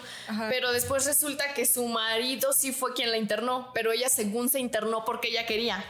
pero 0.49 0.71
después 0.71 1.05
resulta 1.07 1.55
que 1.55 1.67
su 1.67 1.89
marido 1.89 2.53
sí 2.53 2.71
fue 2.71 2.95
quien 2.95 3.11
la 3.11 3.17
internó, 3.17 3.73
pero 3.75 3.91
ella 3.91 4.09
según 4.09 4.49
se 4.49 4.61
internó 4.61 5.05
porque 5.05 5.27
ella 5.27 5.45
quería. 5.45 5.85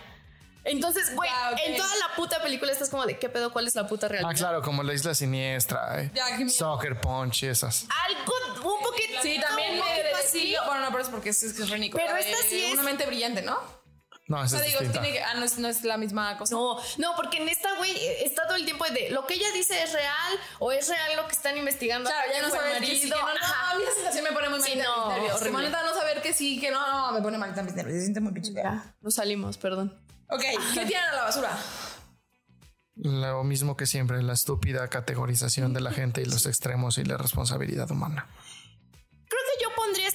Entonces, 0.65 1.15
güey, 1.15 1.29
Ah, 1.31 1.55
en 1.65 1.77
toda 1.77 1.95
la 1.97 2.17
puta 2.17 2.43
película 2.43 2.73
estás 2.73 2.89
como 2.89 3.05
de 3.05 3.19
qué 3.19 3.29
pedo, 3.29 3.53
cuál 3.53 3.67
es 3.69 3.75
la 3.75 3.87
puta 3.87 4.09
realidad. 4.09 4.31
Ah, 4.33 4.35
claro, 4.35 4.63
como 4.63 4.83
la 4.83 4.95
isla 4.95 5.15
siniestra, 5.15 6.03
eh. 6.03 6.11
Ya. 6.15 6.49
Soccer 6.49 6.99
Punch 6.99 7.43
y 7.43 7.49
esas. 7.49 7.87
Algo, 8.07 8.56
un 8.75 8.83
poquito. 8.83 9.21
Sí, 9.23 9.39
también 9.41 9.71
un 9.73 9.77
me 9.77 9.83
poquito 9.83 10.03
de 10.09 10.15
así. 10.15 10.39
sí, 10.41 10.55
Bueno, 10.67 10.81
no, 10.83 10.91
pero 10.91 11.03
es 11.03 11.09
porque 11.09 11.29
es 11.31 11.43
esquizofrénico. 11.43 11.97
Pero 11.99 12.17
esta 12.17 12.37
sí 12.49 12.65
es- 12.65 12.73
Una 12.75 12.83
mente 12.83 13.07
brillante, 13.07 13.43
¿no? 13.43 13.59
No, 14.29 14.41
O 14.41 14.43
esa 14.45 14.59
sea, 14.59 14.67
es 14.67 14.73
digo, 14.81 14.91
tiene 14.93 15.13
que. 15.13 15.23
Ah, 15.23 15.35
no 15.35 15.45
es, 15.45 15.57
no 15.59 15.69
es 15.69 15.85
la 15.85 15.97
misma 15.97 16.37
cosa. 16.37 16.57
No, 16.57 16.77
no, 16.99 17.15
porque 17.15 17.37
en 17.37 17.49
esta, 17.49 17.73
güey, 17.77 17.93
está 18.25 18.43
todo 18.49 18.57
el 18.57 18.65
tiempo 18.65 18.85
de 18.87 19.11
lo 19.11 19.25
que 19.25 19.35
ella 19.35 19.53
dice 19.53 19.81
es 19.81 19.93
real 19.93 20.33
o 20.59 20.73
es 20.73 20.89
real 20.89 21.15
lo 21.17 21.27
que 21.29 21.33
están 21.33 21.57
investigando. 21.57 22.11
Claro, 22.11 22.33
ya 22.33 22.41
no 22.41 22.47
el 22.49 22.53
sabes 22.53 22.81
que 22.81 22.87
sí, 22.87 23.01
que 23.03 23.09
marido. 23.11 23.19
no, 23.21 23.35
no, 23.49 23.55
a 23.71 23.75
mí 23.77 23.83
esa 23.85 23.95
sensación 23.95 24.25
me 24.25 24.33
pone 24.33 24.49
muy 24.49 24.61
Sí, 24.63 24.71
malita 24.71 24.85
no, 24.85 25.07
horrible. 25.37 25.69
No 25.71 25.95
saber 25.95 26.23
que 26.23 26.33
sí, 26.35 26.59
que 26.59 26.73
no, 26.73 26.85
no, 26.91 27.13
me 27.13 27.23
pone 27.23 27.39
mis 27.39 27.75
nervios. 27.75 27.95
Se 27.99 28.01
siente 28.01 28.19
muy 28.19 28.33
pinche 28.33 28.53
feo. 28.53 28.65
Ya, 28.65 28.97
nos 29.01 29.15
salimos, 29.15 29.59
perdón. 29.59 29.97
Ok, 30.29 30.43
¿qué 30.75 30.87
tiran 30.87 31.09
a 31.11 31.13
la 31.15 31.23
basura? 31.23 31.57
Lo 32.97 33.45
mismo 33.45 33.77
que 33.77 33.87
siempre, 33.87 34.23
la 34.25 34.33
estúpida 34.33 34.89
categorización 34.89 35.73
de 35.73 35.81
la 35.83 35.91
gente 35.93 36.23
y 36.23 36.25
los 36.25 36.47
extremos 36.47 36.99
y 36.99 37.05
la 37.05 37.17
responsabilidad 37.17 37.89
humana. 37.93 38.27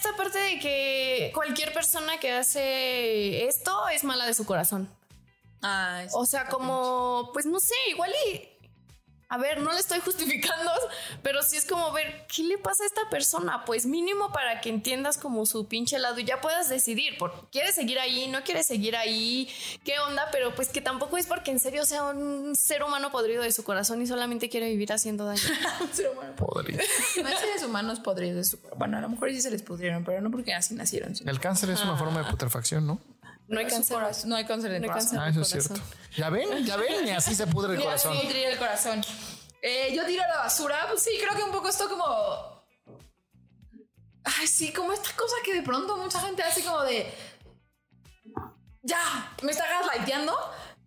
Esta 0.04 0.18
parte 0.18 0.40
de 0.40 0.60
que 0.60 1.32
cualquier 1.32 1.72
persona 1.74 2.18
que 2.20 2.32
hace 2.32 3.46
esto 3.46 3.88
es 3.90 4.04
mala 4.04 4.26
de 4.26 4.34
su 4.34 4.46
corazón. 4.48 4.90
Ah, 5.62 6.06
O 6.14 6.26
sea, 6.26 6.48
como, 6.48 7.30
pues 7.34 7.46
no 7.46 7.60
sé, 7.60 7.76
igual 7.90 8.12
y. 8.28 8.50
A 9.32 9.38
ver, 9.38 9.62
no 9.62 9.72
le 9.72 9.80
estoy 9.80 10.02
justificando, 10.02 10.70
pero 11.24 11.42
sí 11.42 11.56
es 11.56 11.66
como 11.66 11.94
ver 11.94 12.28
qué 12.28 12.44
le 12.44 12.58
pasa 12.58 12.84
a 12.84 12.88
esta 12.88 13.10
persona. 13.10 13.64
Pues 13.64 13.86
mínimo 13.86 14.34
para 14.34 14.60
que 14.60 14.68
entiendas 14.68 15.18
como 15.18 15.46
su 15.46 15.70
pinche 15.70 15.98
lado 16.00 16.20
y 16.20 16.26
ya 16.26 16.42
puedas 16.42 16.68
decidir. 16.68 17.18
Por, 17.18 17.48
¿Quieres 17.50 17.74
seguir 17.74 17.98
ahí? 18.00 18.28
¿No 18.28 18.44
quieres 18.44 18.68
seguir 18.68 18.98
ahí? 18.98 19.48
¿Qué 19.86 19.98
onda? 20.00 20.28
Pero 20.34 20.54
pues 20.54 20.68
que 20.68 20.82
tampoco 20.82 21.18
es 21.18 21.28
porque 21.28 21.52
en 21.52 21.62
serio 21.62 21.86
sea 21.86 22.04
un 22.04 22.58
ser 22.58 22.84
humano 22.84 23.10
podrido 23.10 23.42
de 23.42 23.54
su 23.54 23.64
corazón 23.64 24.02
y 24.02 24.08
solamente 24.08 24.50
quiere 24.50 24.68
vivir 24.68 24.92
haciendo 24.92 25.24
daño. 25.24 25.42
un 25.80 25.94
ser 25.94 26.10
humano. 26.10 26.36
Podrido. 26.36 26.84
No 27.22 27.30
hay 27.30 27.38
seres 27.38 27.64
humanos 27.64 28.02
podridos 28.02 28.36
de 28.36 28.44
su 28.44 28.60
Bueno, 28.76 28.98
a 28.98 29.02
lo 29.02 29.08
mejor 29.08 29.30
sí 29.30 29.40
se 29.40 29.50
les 29.50 29.64
pudrieron, 29.64 30.04
pero 30.04 30.20
no 30.20 30.30
porque 30.30 30.54
así 30.54 30.76
nacieron. 30.76 31.16
sino 31.16 31.32
El 31.32 31.40
cáncer 31.40 31.70
es 31.70 31.82
una 31.82 31.96
forma 31.96 32.22
de 32.22 32.30
putrefacción, 32.30 32.86
¿no? 32.86 33.00
No 33.52 33.60
hay 33.60 33.68
cáncer. 33.68 33.98
No 34.26 34.36
hay 34.36 34.46
cáncer 34.46 34.72
de 34.72 34.80
No 34.80 34.88
corazón. 34.88 35.20
Ah, 35.20 35.30
eso 35.30 35.42
es 35.42 35.50
cierto. 35.50 35.76
Ya 36.16 36.30
ven, 36.30 36.66
ya 36.66 36.78
ven, 36.78 37.06
y 37.06 37.12
así 37.12 37.36
se 37.36 37.48
pudre 37.48 37.74
el 37.74 37.78
Mira, 37.80 37.92
corazón. 37.92 38.18
sí, 38.20 38.28
el 38.44 38.58
corazón. 38.58 39.02
Eh, 39.62 39.94
yo 39.94 40.06
tiro 40.06 40.24
a 40.24 40.28
la 40.28 40.38
basura. 40.38 40.86
Pues 40.90 41.04
sí, 41.04 41.12
creo 41.22 41.36
que 41.36 41.44
un 41.44 41.52
poco 41.52 41.68
esto 41.68 41.90
como. 41.90 42.64
Ay, 44.24 44.48
sí, 44.48 44.72
como 44.72 44.94
esta 44.94 45.10
cosa 45.16 45.36
que 45.44 45.54
de 45.54 45.64
pronto 45.64 45.98
mucha 45.98 46.20
gente 46.22 46.42
hace 46.44 46.64
como 46.64 46.82
de. 46.84 47.14
Ya, 48.84 49.36
me 49.44 49.52
está 49.52 49.66
gaslighteando. 49.68 50.34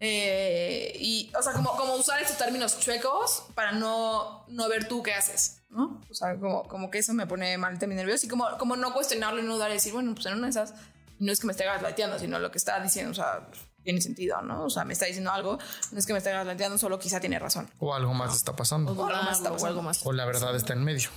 Eh, 0.01 0.97
y, 1.01 1.33
o 1.39 1.43
sea, 1.43 1.53
como, 1.53 1.77
como 1.77 1.95
usar 1.95 2.21
estos 2.21 2.37
términos 2.37 2.79
chuecos 2.81 3.45
para 3.55 3.73
no, 3.73 4.45
no 4.49 4.69
ver 4.69 4.89
tú 4.89 5.03
qué 5.03 5.15
haces, 5.15 5.63
¿no? 5.71 6.01
O 6.11 6.15
sea, 6.15 6.37
como, 6.37 6.65
como 6.65 6.91
que 6.91 6.99
eso 6.99 7.15
me 7.15 7.27
pone 7.27 7.57
mal 7.57 7.79
también 7.79 7.99
nervioso 7.99 8.27
y 8.27 8.29
como, 8.29 8.59
como 8.59 8.77
no 8.77 8.93
cuestionarlo 8.93 9.41
y 9.41 9.45
no 9.45 9.57
dar 9.57 9.71
y 9.71 9.75
decir, 9.75 9.93
bueno, 9.93 10.15
pues 10.15 10.27
en 10.27 10.35
una 10.35 10.49
de 10.49 10.51
esas 10.51 10.75
no 11.19 11.33
es 11.33 11.41
que 11.41 11.47
me 11.47 11.53
esté 11.53 11.65
gaslighteando, 11.65 12.19
sino 12.19 12.39
lo 12.39 12.51
que 12.51 12.59
está 12.59 12.81
diciendo, 12.81 13.11
o 13.13 13.15
sea, 13.15 13.49
tiene 13.83 14.01
sentido, 14.01 14.41
¿no? 14.43 14.65
O 14.65 14.71
sea, 14.71 14.85
me 14.85 14.93
está 14.95 15.07
diciendo 15.07 15.31
algo, 15.31 15.59
no 15.93 15.99
es 15.99 16.07
que 16.07 16.13
me 16.13 16.19
esté 16.19 16.31
gaslighteando, 16.33 16.79
solo 16.79 16.99
quizá 16.99 17.21
tiene 17.21 17.39
razón. 17.39 17.71
O 17.79 17.95
algo 17.95 18.15
más 18.15 18.35
está 18.35 18.55
pasando. 18.57 18.91
algo 18.91 19.07
más 19.07 19.37
está 19.39 19.51
o 19.51 19.53
pasando. 19.53 19.67
algo 19.69 19.83
más. 19.83 20.05
O 20.07 20.13
la 20.13 20.25
verdad 20.25 20.55
está 20.57 20.73
en 20.73 20.85
medio. 20.85 21.11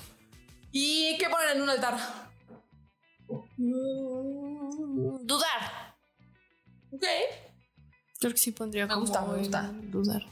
¿Y 0.72 1.18
qué 1.18 1.30
ponen 1.30 1.56
en 1.58 1.62
un 1.62 1.70
altar? 1.70 1.98
Mm, 3.58 5.26
Dudar. 5.26 5.96
Ok. 6.92 7.04
Creo 8.20 8.32
que 8.32 8.38
sí 8.38 8.52
pondría 8.52 8.86
Me 8.86 8.90
como 8.94 9.02
gusta, 9.02 9.22
me 9.22 9.38
gusta. 9.38 9.72
Dudar. 9.74 10.24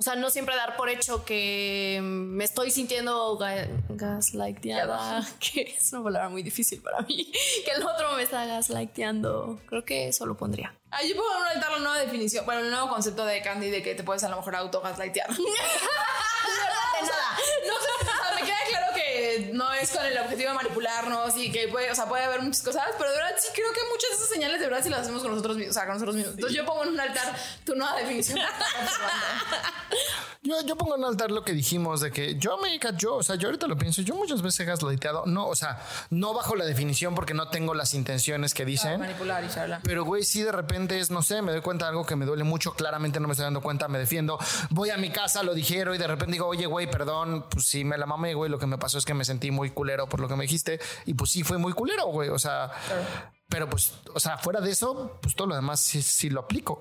O 0.00 0.02
sea, 0.02 0.16
no 0.16 0.30
siempre 0.30 0.56
dar 0.56 0.78
por 0.78 0.88
hecho 0.88 1.26
que 1.26 2.00
me 2.02 2.44
estoy 2.44 2.70
sintiendo 2.70 3.36
ga 3.36 3.68
gaslighteada, 3.90 5.28
que 5.40 5.74
es 5.76 5.92
una 5.92 6.04
palabra 6.04 6.30
muy 6.30 6.42
difícil 6.42 6.80
para 6.80 7.02
mí, 7.02 7.30
que 7.66 7.70
el 7.72 7.82
otro 7.82 8.12
me 8.12 8.22
está 8.22 8.46
gaslighteando. 8.46 9.60
Creo 9.66 9.84
que 9.84 10.08
eso 10.08 10.24
lo 10.24 10.38
pondría. 10.38 10.74
Ah, 10.90 11.02
yo 11.02 11.14
pongo 11.16 11.28
en 11.34 11.42
un 11.42 11.48
altar 11.48 11.72
la 11.72 11.78
nueva 11.80 11.98
definición, 11.98 12.46
bueno, 12.46 12.62
el 12.62 12.70
nuevo 12.70 12.88
concepto 12.88 13.26
de 13.26 13.42
Candy 13.42 13.68
de 13.68 13.82
que 13.82 13.94
te 13.94 14.02
puedes 14.02 14.24
a 14.24 14.30
lo 14.30 14.36
mejor 14.36 14.56
auto-gaslightear. 14.56 15.28
De 15.36 17.06
nada. 17.06 17.36
No 17.66 17.74
sé, 17.74 17.88
o 18.00 18.04
sea, 18.04 18.34
me 18.34 18.42
queda 18.42 18.56
claro 18.68 18.90
que 19.50 19.56
no 19.56 19.72
es 19.72 19.90
con 19.90 20.04
el 20.04 20.18
objetivo 20.18 20.50
de 20.50 20.54
manipularnos 20.54 21.36
y 21.36 21.50
que 21.50 21.68
puede, 21.68 21.90
o 21.90 21.94
sea, 21.94 22.06
puede 22.06 22.24
haber 22.24 22.42
muchas 22.42 22.62
cosas, 22.62 22.84
pero 22.98 23.10
de 23.10 23.16
verdad 23.16 23.34
sí 23.38 23.48
creo 23.54 23.72
que 23.72 23.80
muchas 23.90 24.10
de 24.10 24.16
esas 24.16 24.28
señales 24.28 24.60
de 24.60 24.66
verdad 24.66 24.82
sí 24.82 24.90
las 24.90 25.00
hacemos 25.00 25.22
con 25.22 25.30
nosotros 25.30 25.56
mismos, 25.56 25.76
o 25.76 25.78
sea, 25.78 25.86
con 25.86 25.94
nosotros 25.94 26.16
mismos. 26.16 26.34
Entonces 26.34 26.56
yo 26.56 26.64
pongo 26.64 26.84
en 26.84 26.90
un 26.90 27.00
altar 27.00 27.36
tu 27.64 27.74
nueva 27.74 27.96
definición. 27.96 28.38
Yo, 30.42 30.54
yo 30.64 30.74
pongo 30.74 30.96
en 30.96 31.04
altar 31.04 31.30
lo 31.30 31.44
que 31.44 31.52
dijimos 31.52 32.00
de 32.00 32.10
que 32.10 32.36
yo 32.36 32.56
me 32.56 32.70
yo, 32.96 33.16
o 33.16 33.22
sea, 33.22 33.36
yo 33.36 33.48
ahorita 33.48 33.66
lo 33.66 33.76
pienso, 33.76 34.00
yo 34.00 34.14
muchas 34.14 34.40
veces 34.40 34.60
he 34.60 34.64
gaslighteado, 34.64 35.24
no, 35.26 35.46
o 35.46 35.54
sea, 35.54 35.82
no 36.08 36.32
bajo 36.32 36.56
la 36.56 36.64
definición 36.64 37.14
porque 37.14 37.34
no 37.34 37.48
tengo 37.48 37.74
las 37.74 37.92
intenciones 37.92 38.54
que 38.54 38.64
dicen. 38.64 39.00
Manipular 39.00 39.44
y 39.44 39.48
charla. 39.48 39.80
Pero, 39.82 40.02
güey, 40.04 40.22
sí 40.22 40.42
de 40.42 40.50
repente 40.50 40.98
es, 40.98 41.10
no 41.10 41.20
sé, 41.20 41.42
me 41.42 41.52
doy 41.52 41.60
cuenta 41.60 41.84
de 41.84 41.90
algo 41.90 42.06
que 42.06 42.16
me 42.16 42.24
duele 42.24 42.44
mucho, 42.44 42.72
claramente 42.72 43.20
no 43.20 43.28
me 43.28 43.32
estoy 43.32 43.44
dando 43.44 43.60
cuenta, 43.60 43.86
me 43.88 43.98
defiendo, 43.98 44.38
voy 44.70 44.88
a 44.88 44.96
mi 44.96 45.10
casa, 45.10 45.42
lo 45.42 45.52
dijeron 45.52 45.94
y 45.94 45.98
de 45.98 46.06
repente 46.06 46.32
digo, 46.32 46.46
oye, 46.46 46.64
güey, 46.64 46.90
perdón, 46.90 47.44
pues 47.50 47.66
sí 47.66 47.84
me 47.84 47.98
la 47.98 48.06
mamé, 48.06 48.32
güey, 48.32 48.50
lo 48.50 48.58
que 48.58 48.66
me 48.66 48.78
pasó 48.78 48.96
es 48.96 49.04
que 49.04 49.12
me 49.12 49.26
sentí 49.26 49.50
muy 49.50 49.68
culero 49.68 50.08
por 50.08 50.20
lo 50.20 50.28
que 50.28 50.36
me 50.36 50.44
dijiste 50.44 50.80
y 51.04 51.12
pues 51.12 51.30
sí 51.32 51.42
fue 51.42 51.58
muy 51.58 51.74
culero, 51.74 52.06
güey, 52.06 52.30
o 52.30 52.38
sea, 52.38 52.70
pero 53.50 53.68
pues, 53.68 53.92
o 54.14 54.20
sea, 54.20 54.38
fuera 54.38 54.62
de 54.62 54.70
eso, 54.70 55.18
pues 55.20 55.34
todo 55.34 55.48
lo 55.48 55.54
demás 55.54 55.80
sí, 55.80 56.00
sí 56.00 56.30
lo 56.30 56.40
aplico, 56.40 56.80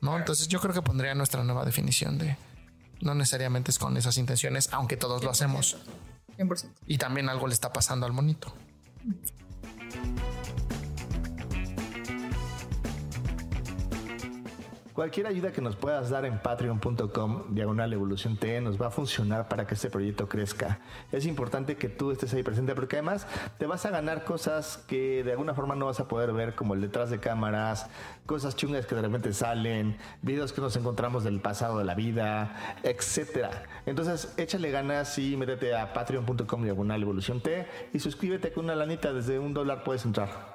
¿no? 0.00 0.16
Entonces 0.16 0.46
yo 0.46 0.60
creo 0.60 0.72
que 0.72 0.82
pondría 0.82 1.12
nuestra 1.16 1.42
nueva 1.42 1.64
definición 1.64 2.18
de, 2.18 2.36
no 3.02 3.14
necesariamente 3.14 3.70
es 3.70 3.78
con 3.78 3.96
esas 3.96 4.16
intenciones, 4.16 4.68
aunque 4.72 4.96
todos 4.96 5.22
lo 5.22 5.30
hacemos 5.30 5.76
100%. 6.38 6.66
y 6.86 6.98
también 6.98 7.28
algo 7.28 7.46
le 7.46 7.54
está 7.54 7.72
pasando 7.72 8.06
al 8.06 8.12
monito. 8.12 8.54
Cualquier 14.92 15.26
ayuda 15.26 15.52
que 15.52 15.62
nos 15.62 15.74
puedas 15.74 16.10
dar 16.10 16.26
en 16.26 16.38
patreon.com, 16.38 17.54
diagonal 17.54 17.94
evolución 17.94 18.36
T, 18.36 18.60
nos 18.60 18.80
va 18.80 18.88
a 18.88 18.90
funcionar 18.90 19.48
para 19.48 19.66
que 19.66 19.72
este 19.72 19.88
proyecto 19.88 20.28
crezca. 20.28 20.80
Es 21.10 21.24
importante 21.24 21.76
que 21.76 21.88
tú 21.88 22.10
estés 22.10 22.34
ahí 22.34 22.42
presente 22.42 22.74
porque 22.74 22.96
además 22.96 23.26
te 23.56 23.64
vas 23.64 23.86
a 23.86 23.90
ganar 23.90 24.24
cosas 24.24 24.84
que 24.86 25.24
de 25.24 25.30
alguna 25.30 25.54
forma 25.54 25.74
no 25.76 25.86
vas 25.86 25.98
a 26.00 26.08
poder 26.08 26.34
ver, 26.34 26.54
como 26.54 26.74
el 26.74 26.82
detrás 26.82 27.08
de 27.08 27.20
cámaras, 27.20 27.88
cosas 28.26 28.54
chungas 28.54 28.84
que 28.84 28.94
de 28.94 29.00
repente 29.00 29.32
salen, 29.32 29.96
videos 30.20 30.52
que 30.52 30.60
nos 30.60 30.76
encontramos 30.76 31.24
del 31.24 31.40
pasado 31.40 31.78
de 31.78 31.84
la 31.84 31.94
vida, 31.94 32.78
etcétera. 32.82 33.62
Entonces, 33.86 34.34
échale 34.36 34.70
ganas 34.70 35.18
y 35.18 35.38
métete 35.38 35.74
a 35.74 35.94
patreon.com, 35.94 36.64
diagonal 36.64 37.00
evolución 37.00 37.40
T 37.40 37.66
y 37.94 37.98
suscríbete 37.98 38.52
con 38.52 38.66
una 38.66 38.74
lanita, 38.74 39.14
desde 39.14 39.38
un 39.38 39.54
dólar 39.54 39.84
puedes 39.84 40.04
entrar. 40.04 40.51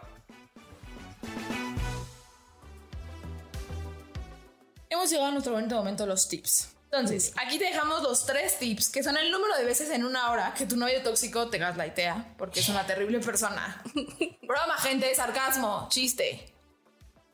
Hemos 5.08 5.14
llegado 5.14 5.30
a 5.30 5.32
nuestro 5.32 5.54
bonito 5.54 5.76
momento, 5.78 6.06
los 6.06 6.28
tips. 6.28 6.76
Entonces, 6.92 7.32
aquí 7.38 7.58
te 7.58 7.64
dejamos 7.64 8.04
los 8.04 8.26
tres 8.26 8.60
tips, 8.60 8.90
que 8.90 9.02
son 9.04 9.16
el 9.16 9.32
número 9.32 9.56
de 9.56 9.64
veces 9.64 9.90
en 9.92 10.04
una 10.04 10.32
hora 10.32 10.54
que 10.54 10.66
tu 10.66 10.76
novio 10.76 11.02
tóxico 11.02 11.48
te 11.48 11.58
gaslightea, 11.58 12.36
porque 12.38 12.60
es 12.60 12.68
una 12.68 12.86
terrible 12.86 13.22
persona. 13.22 13.82
Broma, 14.42 14.78
gente, 14.80 15.16
sarcasmo, 15.16 15.88
chiste. 15.90 16.54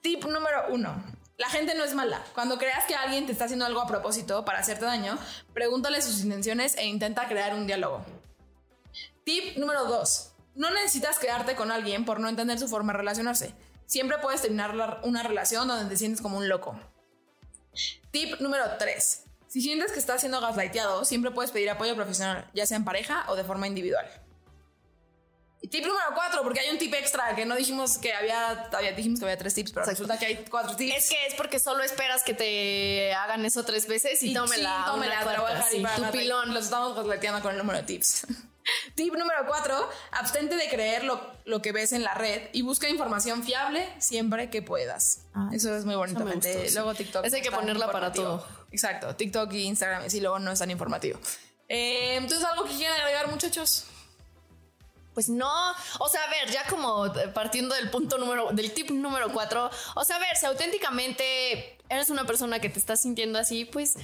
Tip 0.02 0.24
número 0.26 0.66
uno. 0.70 1.04
La 1.40 1.50
gente 1.50 1.74
no 1.74 1.84
es 1.84 1.96
mala. 1.96 2.24
Cuando 2.36 2.60
creas 2.60 2.86
que 2.86 2.94
alguien 2.94 3.26
te 3.26 3.32
está 3.32 3.46
haciendo 3.46 3.66
algo 3.66 3.82
a 3.82 3.88
propósito 3.88 4.46
para 4.46 4.60
hacerte 4.60 4.86
daño, 4.86 5.18
pregúntale 5.56 6.00
sus 6.04 6.22
intenciones 6.22 6.78
e 6.78 6.86
intenta 6.86 7.28
crear 7.28 7.56
un 7.56 7.66
diálogo. 7.66 8.06
Tip 9.24 9.58
número 9.58 9.86
dos. 9.86 10.34
No 10.54 10.70
necesitas 10.70 11.18
quedarte 11.18 11.56
con 11.56 11.72
alguien 11.72 12.06
por 12.06 12.20
no 12.20 12.30
entender 12.30 12.60
su 12.60 12.68
forma 12.68 12.94
de 12.94 13.00
relacionarse. 13.00 13.56
Siempre 13.88 14.20
puedes 14.20 14.44
terminar 14.44 15.02
una 15.06 15.24
relación 15.24 15.68
donde 15.68 15.90
te 15.90 15.98
sientes 15.98 16.22
como 16.22 16.38
un 16.38 16.48
loco. 16.48 16.80
Tip 18.12 18.40
número 18.40 18.64
3. 18.78 19.24
Si 19.48 19.62
sientes 19.62 19.92
que 19.92 20.00
estás 20.00 20.22
siendo 20.22 20.42
gaslighteado, 20.42 21.06
siempre 21.06 21.32
puedes 21.32 21.52
pedir 21.52 21.70
apoyo 21.70 21.96
profesional, 21.96 22.50
ya 22.54 22.66
sea 22.66 22.78
en 22.78 22.86
pareja 22.86 23.26
o 23.28 23.36
de 23.36 23.44
forma 23.44 23.68
individual. 23.68 24.06
Tip 25.69 25.86
número 25.86 26.06
4, 26.13 26.43
porque 26.43 26.60
hay 26.60 26.69
un 26.71 26.78
tip 26.78 26.93
extra 26.93 27.34
que 27.36 27.45
no 27.45 27.56
dijimos 27.56 27.97
que 27.97 28.13
había, 28.13 28.49
había- 28.73 28.91
dijimos 28.91 29.19
que 29.19 29.26
había 29.26 29.38
tres 29.38 29.54
tips, 29.54 29.71
pero 29.71 29.82
Exacto. 29.86 30.04
resulta 30.04 30.19
que 30.19 30.26
hay 30.26 30.45
cuatro 30.49 30.76
tips. 30.76 30.95
Es 30.97 31.10
que 31.10 31.26
es 31.26 31.34
porque 31.36 31.58
solo 31.60 31.84
esperas 31.84 32.21
que 32.23 32.34
te 32.34 33.13
hagan 33.13 33.45
eso 33.45 33.63
tres 33.63 33.88
veces 33.88 34.21
y, 34.23 34.32
Y 34.32 34.34
tómela. 34.34 34.80
sí, 34.84 34.91
tómela, 34.91 35.21
una 35.23 35.36
cuarta, 35.39 35.67
sí, 35.71 35.84
tu 35.95 36.12
pilón. 36.12 36.54
Los 36.54 36.65
estamos 36.65 36.95
gaslighteando 36.95 37.41
con 37.41 37.52
el 37.54 37.58
número 37.58 37.80
de 37.80 37.86
tips. 37.86 38.28
Tip 38.95 39.13
número 39.15 39.45
4, 39.47 39.89
abstente 40.12 40.56
de 40.56 40.69
creer 40.69 41.04
lo, 41.06 41.19
lo 41.45 41.62
que 41.62 41.71
ves 41.71 41.91
en 41.91 42.04
la 42.04 42.13
red 42.13 42.49
y 42.54 42.62
busca 42.62 42.88
información 42.89 43.43
fiable 43.43 43.88
siempre 43.99 44.49
que 44.49 44.62
puedas. 44.62 45.21
Ah, 45.34 45.49
eso 45.54 45.76
es 45.76 45.84
muy 45.86 45.95
bonito, 45.95 46.23
gustó, 46.23 46.41
sí. 46.41 46.73
Luego 46.73 46.93
TikTok. 46.93 47.26
Esa 47.26 47.38
hay 47.38 47.41
que 47.41 47.49
es 47.49 47.54
ponerla 47.54 47.91
para 47.91 48.12
todo. 48.13 48.45
Exacto, 48.71 49.15
TikTok 49.15 49.52
y 49.54 49.63
Instagram, 49.63 50.10
sí, 50.10 50.19
luego 50.21 50.39
no 50.39 50.52
es 50.52 50.60
tan 50.60 50.71
informativo. 50.71 51.19
Eh, 51.67 52.15
entonces, 52.15 52.45
algo 52.45 52.65
que 52.65 52.76
quieran 52.76 52.99
agregar, 52.99 53.28
muchachos. 53.30 53.86
Pues 55.13 55.30
no, 55.30 55.71
o 55.99 56.10
sea, 56.10 56.23
a 56.23 56.30
ver, 56.30 56.52
ya 56.52 56.65
como 56.67 57.06
eh, 57.06 57.28
partiendo 57.28 57.76
del 57.76 57.89
punto 57.89 58.17
número, 58.17 58.49
del 58.52 58.73
tip 58.73 58.89
número 58.89 59.32
cuatro, 59.32 59.69
o 59.95 60.04
sea, 60.04 60.15
a 60.15 60.19
ver, 60.19 60.36
si 60.36 60.45
auténticamente 60.45 61.78
eres 61.89 62.10
una 62.10 62.26
persona 62.26 62.60
que 62.60 62.69
te 62.69 62.80
está 62.80 62.95
sintiendo 62.95 63.38
así, 63.38 63.65
pues, 63.65 63.95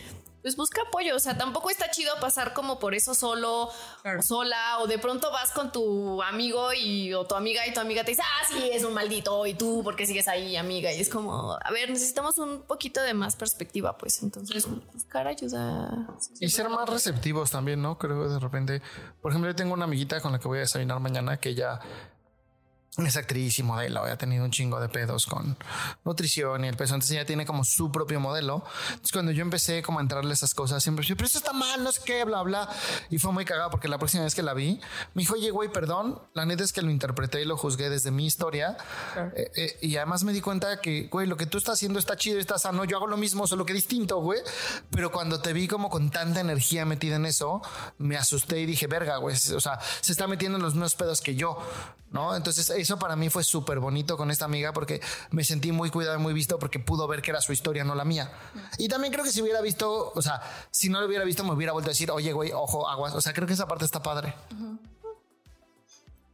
pues 0.42 0.56
busca 0.56 0.82
apoyo, 0.88 1.16
o 1.16 1.20
sea, 1.20 1.38
tampoco 1.38 1.70
está 1.70 1.90
chido 1.92 2.14
pasar 2.22 2.54
como 2.54 2.80
por 2.80 2.94
eso 2.96 3.14
solo 3.14 3.70
Claro. 4.02 4.20
o 4.20 4.24
sola, 4.24 4.80
o 4.80 4.88
de 4.88 4.98
pronto 5.00 5.32
vas 5.32 5.52
con 5.52 5.72
tu 5.72 6.22
amigo 6.24 6.74
y, 6.74 7.14
o 7.14 7.26
tu 7.26 7.36
amiga 7.36 7.66
y 7.68 7.74
tu 7.74 7.80
amiga 7.80 8.04
te 8.04 8.12
dice, 8.12 8.24
ah, 8.24 8.46
sí, 8.50 8.70
es 8.72 8.84
un 8.84 8.94
maldito, 8.94 9.46
y 9.46 9.54
tú, 9.54 9.84
¿por 9.84 9.96
qué 9.96 10.06
sigues 10.06 10.28
ahí, 10.28 10.56
amiga? 10.56 10.92
Y 10.94 11.00
es 11.02 11.10
como, 11.10 11.54
a 11.54 11.72
ver, 11.72 11.90
necesitamos 11.90 12.38
un 12.38 12.62
poquito 12.64 13.02
de 13.02 13.14
más 13.14 13.36
perspectiva, 13.36 13.98
pues, 13.98 14.24
entonces, 14.24 14.66
buscar 14.94 15.28
ayuda. 15.28 16.08
Y 16.40 16.50
ser 16.50 16.70
más 16.70 16.88
receptivos 16.90 17.52
también, 17.52 17.82
¿no? 17.82 17.98
Creo 17.98 18.30
de 18.30 18.40
repente. 18.40 18.82
Por 19.22 19.32
ejemplo, 19.32 19.50
yo 19.50 19.56
tengo 19.56 19.74
una 19.74 19.86
amiguita 19.86 20.22
con 20.22 20.32
la 20.32 20.40
que 20.40 20.48
voy 20.48 20.58
a 20.60 20.62
desayunar 20.62 21.00
mañana 21.00 21.38
que 21.38 21.50
ella 21.50 21.80
es 23.08 23.18
actriz 23.18 23.60
y 23.60 23.64
modelo. 23.64 24.04
Ha 24.04 24.18
tenido 24.18 24.44
un 24.44 24.52
chingo 24.52 24.80
de 24.80 24.90
pedos 24.90 25.26
con 25.26 25.58
nutrición 26.04 26.66
y 26.66 26.68
el 26.68 26.76
peso. 26.76 26.96
Entonces 26.96 27.16
ella 27.16 27.26
tiene 27.26 27.46
como 27.46 27.64
su 27.64 27.92
propio 27.92 28.20
modelo. 28.20 28.64
Entonces 28.90 29.12
cuando 29.12 29.32
yo 29.32 29.42
empecé 29.42 29.82
como 29.82 30.00
a 30.00 30.02
entrarle 30.02 30.34
esas 30.34 30.54
cosas, 30.54 30.82
siempre 30.82 31.04
decía, 31.04 31.16
pero 31.16 31.28
eso 31.28 31.38
está 31.38 31.54
mal, 31.54 31.84
no 31.84 31.92
sé 31.92 32.02
qué, 32.06 32.24
bla, 32.24 32.42
bla. 32.42 32.70
Y 33.10 33.20
fue 33.20 33.32
muy 33.32 33.46
cagado 33.46 33.70
porque 33.70 33.88
la 33.88 33.98
próxima 33.98 34.24
vez 34.24 34.36
que 34.36 34.44
la 34.44 34.54
vi, 34.54 34.80
me 35.14 35.22
dijo, 35.22 35.36
oye, 35.36 35.52
güey, 35.52 35.70
perdón. 35.70 36.22
La 36.34 36.46
neta 36.46 36.64
es 36.64 36.74
que 36.74 36.82
lo 36.82 36.92
interpreté 36.92 37.42
y 37.42 37.46
lo 37.46 37.58
juzgué 37.58 37.90
desde 37.90 38.12
mi 38.12 38.26
historia. 38.26 38.78
Eh, 39.36 39.52
eh, 39.56 39.78
y 39.82 39.96
además 39.98 40.24
me 40.24 40.34
di 40.34 40.42
cuenta 40.42 40.80
que, 40.82 41.08
güey, 41.08 41.28
lo 41.28 41.38
que 41.38 41.46
tú 41.46 41.58
estás 41.58 41.76
haciendo 41.76 42.00
está 42.00 42.16
chido, 42.16 42.40
está 42.40 42.58
sano. 42.58 42.86
Yo 42.86 42.98
hago 42.98 43.08
lo 43.08 43.18
mismo, 43.18 43.48
solo 43.48 43.66
que 43.66 43.74
distinto, 43.74 44.20
güey. 44.22 44.40
Pero 44.92 45.12
cuando 45.12 45.42
te 45.42 45.54
vi 45.54 45.68
como 45.68 45.90
con 45.90 46.10
tanta 46.10 46.40
energía 46.40 46.86
metida 46.86 47.16
en 47.16 47.26
eso, 47.26 47.62
me 47.98 48.18
asusté 48.18 48.60
y 48.60 48.66
dije, 48.66 48.88
verga, 48.88 49.18
güey. 49.18 49.36
O 49.36 49.60
sea, 49.60 49.80
se 50.02 50.12
está 50.12 50.28
metiendo 50.28 50.58
en 50.58 50.64
los 50.64 50.74
mismos 50.74 50.96
pedos 50.96 51.22
que 51.22 51.36
yo, 51.36 51.60
¿no? 52.12 52.36
Entonces, 52.36 52.70
eso 52.90 52.98
para 52.98 53.16
mí 53.16 53.30
fue 53.30 53.44
súper 53.44 53.80
bonito 53.80 54.18
con 54.18 54.32
esta 54.32 54.46
amiga 54.46 54.74
porque 54.74 55.00
me 55.30 55.44
sentí 55.44 55.72
muy 55.72 55.92
cuidado 55.92 56.18
y 56.18 56.22
muy 56.22 56.34
visto 56.34 56.58
porque 56.58 56.80
pudo 56.80 57.08
ver 57.08 57.22
que 57.22 57.30
era 57.30 57.40
su 57.40 57.54
historia, 57.54 57.84
no 57.84 57.94
la 57.94 58.04
mía. 58.04 58.32
Y 58.80 58.88
también 58.88 59.14
creo 59.14 59.24
que 59.24 59.32
si 59.32 59.42
hubiera 59.44 59.62
visto, 59.62 60.12
o 60.16 60.22
sea, 60.22 60.42
si 60.72 60.90
no 60.90 61.00
lo 61.00 61.06
hubiera 61.06 61.24
visto, 61.24 61.44
me 61.44 61.52
hubiera 61.52 61.72
vuelto 61.72 61.92
a 61.92 61.94
decir, 61.94 62.10
oye, 62.10 62.34
güey, 62.34 62.52
ojo, 62.52 62.90
aguas. 62.90 63.14
O 63.14 63.22
sea, 63.22 63.32
creo 63.34 63.46
que 63.46 63.54
esa 63.54 63.68
parte 63.68 63.86
está 63.86 64.02
padre. 64.02 64.34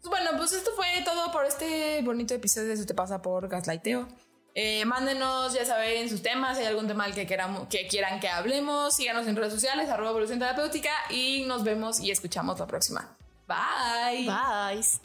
Bueno, 0.05 0.31
pues 0.37 0.53
esto 0.53 0.71
fue 0.75 0.87
todo 1.03 1.29
por 1.33 1.45
este 1.45 2.01
bonito 2.03 2.33
episodio 2.33 2.69
de 2.69 2.75
Eso 2.75 2.85
te 2.85 2.93
pasa 2.93 3.21
por 3.21 3.49
Gaslighteo. 3.49 4.07
Eh, 4.53 4.85
mándenos, 4.85 5.53
ya 5.53 5.65
saben, 5.65 6.09
sus 6.09 6.21
temas, 6.21 6.55
si 6.55 6.63
hay 6.63 6.69
algún 6.69 6.87
tema 6.87 7.03
del 7.03 7.13
que, 7.13 7.27
queramos, 7.27 7.67
que 7.67 7.87
quieran 7.87 8.21
que 8.21 8.29
hablemos. 8.29 8.95
Síganos 8.95 9.27
en 9.27 9.35
redes 9.35 9.51
sociales, 9.51 9.89
arroba 9.89 10.11
evolución 10.11 10.39
terapéutica 10.39 10.91
y 11.09 11.43
nos 11.47 11.65
vemos 11.65 11.99
y 11.99 12.11
escuchamos 12.11 12.57
la 12.59 12.67
próxima. 12.67 13.17
Bye. 13.45 14.25
Bye. 14.25 15.04